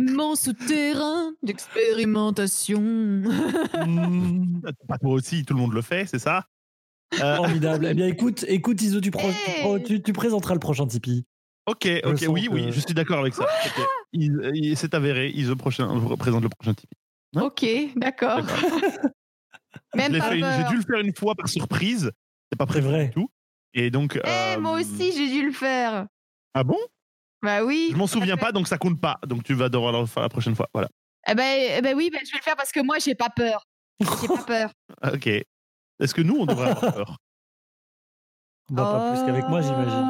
Mon 0.00 0.34
souterrain 0.34 1.32
d'expérimentation. 1.42 2.80
Hmm, 2.80 4.60
Pas 4.88 4.98
toi 4.98 5.12
aussi, 5.12 5.44
tout 5.44 5.54
le 5.54 5.60
monde 5.60 5.72
le 5.72 5.82
fait, 5.82 6.06
c'est 6.06 6.18
ça? 6.18 6.46
Euh, 7.20 7.36
Formidable. 7.36 7.86
Eh 7.90 7.94
bien, 7.94 8.06
écoute, 8.06 8.44
écoute, 8.48 8.82
Iso, 8.82 9.00
tu, 9.00 9.10
pro- 9.10 9.28
tu 9.30 9.50
Hey. 9.50 9.60
pro- 9.62 9.78
tu- 9.78 10.02
tu 10.02 10.12
présenteras 10.12 10.54
le 10.54 10.60
prochain 10.60 10.86
Tipeee. 10.86 11.24
Ok, 11.66 11.88
ok, 12.04 12.24
oui, 12.28 12.46
que- 12.46 12.52
oui, 12.52 12.66
je 12.72 12.80
suis 12.80 12.94
d'accord 12.94 13.18
avec 13.20 13.34
ça. 13.34 13.46
C'est 13.62 13.74
avéré, 14.94 15.32
il 15.34 15.46
prochain, 15.56 15.86
représente 15.86 16.42
le 16.42 16.48
prochain 16.48 16.74
Tipeee. 16.74 16.96
Hein? 17.36 17.42
Ok, 17.42 17.64
d'accord. 17.96 18.40
J'ai 19.96 20.64
dû 20.68 20.76
le 20.76 20.82
faire 20.82 21.00
une 21.00 21.14
fois 21.14 21.34
par 21.34 21.48
surprise. 21.48 22.10
C'est 22.50 22.58
pas 22.58 22.66
prévu 22.66 22.86
vrai. 22.88 23.06
du 23.06 23.10
tout. 23.12 23.28
Et 23.74 23.90
donc. 23.90 24.16
Eh, 24.16 24.28
euh, 24.28 24.60
moi 24.60 24.78
aussi, 24.80 25.12
j'ai 25.12 25.28
dû 25.28 25.44
le 25.46 25.52
faire. 25.52 26.06
Ah 26.54 26.64
bon? 26.64 26.78
Bah 27.42 27.64
oui. 27.64 27.88
Je 27.92 27.96
m'en 27.96 28.06
souviens 28.06 28.36
pas, 28.36 28.52
donc 28.52 28.66
ça 28.68 28.78
compte 28.78 29.00
pas. 29.00 29.18
Donc 29.26 29.44
tu 29.44 29.54
vas 29.54 29.68
devoir 29.68 29.92
le 29.98 30.06
faire 30.06 30.22
la 30.22 30.28
prochaine 30.28 30.54
fois. 30.56 30.68
Voilà. 30.72 30.88
Eh 31.28 31.34
ben, 31.34 31.70
eh 31.78 31.82
ben 31.82 31.96
oui, 31.96 32.10
ben, 32.12 32.20
je 32.24 32.30
vais 32.32 32.38
le 32.38 32.42
faire 32.42 32.56
parce 32.56 32.72
que 32.72 32.80
moi, 32.80 32.98
j'ai 32.98 33.14
pas 33.14 33.30
peur. 33.30 33.64
J'ai 34.00 34.28
pas 34.28 34.42
peur. 34.46 34.70
Ok. 35.12 35.26
Est-ce 35.26 36.14
que 36.14 36.22
nous, 36.22 36.36
on 36.36 36.46
devrait 36.46 36.70
avoir 36.70 36.94
peur? 36.94 37.16
Bah, 38.70 38.82
pas 38.82 39.12
plus 39.14 39.26
qu'avec 39.26 39.48
moi, 39.48 39.60
j'imagine. 39.60 40.04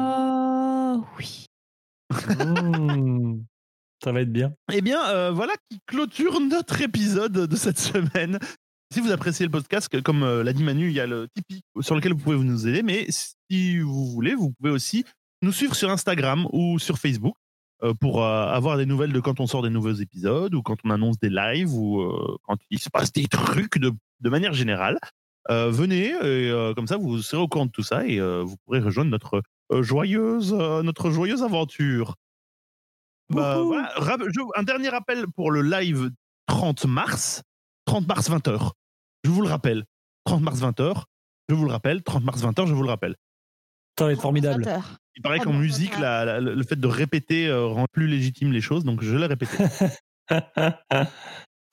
Oh, 0.99 1.05
oui. 1.17 1.45
Mmh. 2.11 3.41
Ça 4.03 4.11
va 4.11 4.21
être 4.21 4.31
bien. 4.31 4.53
Eh 4.71 4.81
bien, 4.81 5.03
euh, 5.09 5.31
voilà 5.31 5.53
qui 5.69 5.79
clôture 5.87 6.39
notre 6.39 6.81
épisode 6.81 7.33
de 7.33 7.55
cette 7.55 7.79
semaine. 7.79 8.37
Si 8.93 9.01
vous 9.01 9.11
appréciez 9.11 9.45
le 9.45 9.51
podcast, 9.51 9.89
que- 9.89 9.97
comme 9.97 10.23
euh, 10.23 10.43
l'a 10.43 10.53
dit 10.53 10.63
Manu, 10.63 10.87
il 10.87 10.93
y 10.93 10.99
a 10.99 11.07
le 11.07 11.27
Tipeee 11.35 11.61
sur 11.81 11.95
lequel 11.95 12.13
vous 12.13 12.19
pouvez 12.19 12.37
nous 12.37 12.67
aider. 12.67 12.83
Mais 12.83 13.05
si 13.09 13.79
vous 13.79 14.05
voulez, 14.11 14.35
vous 14.35 14.51
pouvez 14.51 14.69
aussi 14.71 15.03
nous 15.41 15.51
suivre 15.51 15.75
sur 15.75 15.89
Instagram 15.89 16.47
ou 16.51 16.79
sur 16.79 16.97
Facebook 16.97 17.35
euh, 17.83 17.93
pour 17.93 18.23
euh, 18.23 18.47
avoir 18.47 18.77
des 18.77 18.85
nouvelles 18.85 19.13
de 19.13 19.19
quand 19.19 19.39
on 19.39 19.47
sort 19.47 19.61
des 19.61 19.69
nouveaux 19.69 19.93
épisodes 19.93 20.53
ou 20.55 20.61
quand 20.63 20.77
on 20.83 20.89
annonce 20.89 21.19
des 21.19 21.29
lives 21.29 21.73
ou 21.73 22.01
euh, 22.01 22.37
quand 22.43 22.57
il 22.69 22.79
se 22.79 22.89
passe 22.89 23.11
des 23.11 23.27
trucs 23.27 23.77
de, 23.77 23.91
de 24.21 24.29
manière 24.29 24.53
générale. 24.53 24.97
Euh, 25.49 25.69
venez, 25.71 26.07
et, 26.07 26.15
euh, 26.51 26.73
comme 26.73 26.87
ça 26.87 26.97
vous 26.97 27.21
serez 27.21 27.41
au 27.41 27.47
courant 27.47 27.67
de 27.67 27.71
tout 27.71 27.83
ça 27.83 28.05
et 28.05 28.19
euh, 28.19 28.43
vous 28.43 28.57
pourrez 28.65 28.79
rejoindre 28.79 29.11
notre 29.11 29.41
joyeuse, 29.81 30.53
notre 30.53 31.09
joyeuse 31.11 31.43
aventure. 31.43 32.15
Bah, 33.29 33.57
voilà, 33.61 33.93
je- 34.27 34.59
un 34.59 34.63
dernier 34.63 34.89
rappel 34.89 35.25
pour 35.35 35.51
le 35.51 35.61
live 35.61 36.11
30 36.47 36.85
mars. 36.85 37.43
30 37.85 38.07
mars 38.07 38.29
20h. 38.29 38.71
Je 39.23 39.29
vous 39.29 39.41
le 39.41 39.47
rappelle. 39.49 39.85
30 40.25 40.41
mars 40.41 40.59
20h. 40.61 41.03
Je 41.49 41.55
vous 41.55 41.65
le 41.65 41.71
rappelle. 41.71 42.03
30 42.03 42.23
mars 42.23 42.41
20h, 42.41 42.67
je 42.67 42.73
vous 42.73 42.83
le 42.83 42.89
rappelle. 42.89 43.15
Ça 43.97 44.05
va 44.05 44.11
être 44.11 44.21
formidable. 44.21 44.65
Il 45.15 45.21
paraît 45.23 45.39
Oh, 45.41 45.45
qu'en 45.45 45.53
non, 45.53 45.59
musique, 45.59 45.93
non. 45.95 46.01
la- 46.01 46.25
la- 46.25 46.39
le 46.39 46.63
fait 46.63 46.75
de 46.79 46.87
répéter 46.87 47.47
euh, 47.47 47.65
rend 47.65 47.85
plus 47.91 48.07
légitime 48.07 48.51
les 48.51 48.61
choses, 48.61 48.83
donc 48.83 49.01
je 49.03 49.15
l'ai 49.15 49.25
répété. 49.25 49.57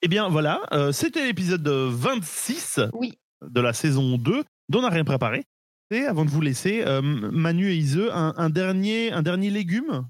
Eh 0.01 0.07
bien 0.07 0.29
voilà, 0.29 0.61
euh, 0.71 0.91
c'était 0.91 1.25
l'épisode 1.25 1.67
26 1.67 2.79
Oui. 2.93 3.17
de 3.41 3.59
la 3.61 3.73
saison 3.73 4.17
2 4.17 4.43
dont 4.69 4.79
on 4.79 4.81
n'a 4.83 4.89
rien 4.89 5.03
préparé. 5.03 5.43
Et 5.89 6.01
avant 6.05 6.25
de 6.25 6.29
vous 6.29 6.41
laisser, 6.41 6.83
euh, 6.85 7.01
Manu 7.01 7.69
et 7.71 7.75
Ise, 7.75 8.01
un, 8.11 8.33
un 8.37 8.49
dernier, 8.49 9.11
un 9.11 9.23
dernier 9.23 9.49
légume? 9.49 10.07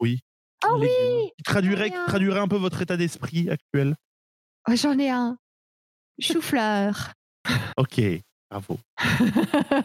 Oui. 0.00 0.20
Ah 0.62 0.68
Légumes. 0.76 0.88
oui 1.18 1.30
qui 1.36 1.42
traduirait, 1.44 1.84
Rien. 1.88 2.00
qui 2.04 2.06
traduirait 2.10 2.40
un 2.40 2.48
peu 2.48 2.56
votre 2.56 2.80
état 2.82 2.96
d'esprit 2.96 3.48
actuel. 3.50 3.94
Oh, 4.68 4.72
J'en 4.76 4.96
ai 4.98 5.10
un. 5.10 5.36
Chou-fleur. 6.20 7.12
Ok, 7.76 8.00
bravo. 8.50 8.78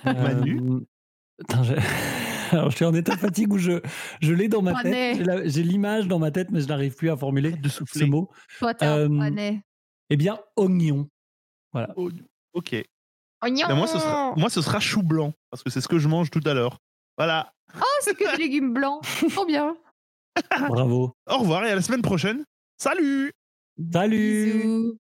Manu 0.06 0.60
Euh, 0.62 0.80
attends, 1.42 1.64
je... 1.64 1.74
Alors, 2.52 2.70
je 2.70 2.76
suis 2.76 2.86
en 2.86 2.94
état 2.94 3.16
de 3.16 3.20
fatigue 3.20 3.52
où 3.52 3.58
je, 3.58 3.82
je 4.22 4.32
l'ai 4.34 4.48
dans 4.48 4.62
ma 4.62 4.84
tête. 4.84 5.28
J'ai 5.46 5.64
l'image 5.64 6.08
dans 6.08 6.20
ma 6.20 6.30
tête, 6.30 6.52
mais 6.52 6.62
je 6.62 6.68
n'arrive 6.68 6.94
plus 6.96 7.10
à 7.10 7.18
formuler 7.18 7.52
de 7.52 7.68
ce 7.68 7.78
souffler. 7.80 8.06
mot. 8.06 8.30
Toi, 8.60 8.74
Euh. 8.84 9.52
Eh 10.12 10.18
bien, 10.18 10.40
oignon. 10.56 11.10
Voilà. 11.72 11.96
Ok. 12.54 12.76
Oignon. 13.44 13.68
Ben, 13.68 13.76
moi, 13.76 13.88
ce 13.88 13.98
sera, 13.98 14.34
moi, 14.38 14.50
ce 14.52 14.62
sera 14.62 14.80
chou 14.80 15.02
blanc, 15.02 15.34
parce 15.50 15.64
que 15.64 15.72
c'est 15.72 15.82
ce 15.82 15.88
que 15.88 15.98
je 15.98 16.08
mange 16.08 16.30
tout 16.30 16.42
à 16.46 16.54
l'heure. 16.54 16.78
Voilà. 17.18 17.52
Oh, 17.76 17.82
c'est 18.02 18.16
que 18.16 18.38
des 18.38 18.44
légumes 18.44 18.72
blancs. 18.74 19.02
Trop 19.32 19.46
bien. 19.46 19.76
Bravo. 20.70 21.16
Au 21.28 21.38
revoir 21.40 21.66
et 21.66 21.72
à 21.72 21.76
la 21.76 21.82
semaine 21.82 22.04
prochaine. 22.04 22.44
Salut 22.78 23.32
Salut 23.92 24.62
Bisous. 24.62 24.98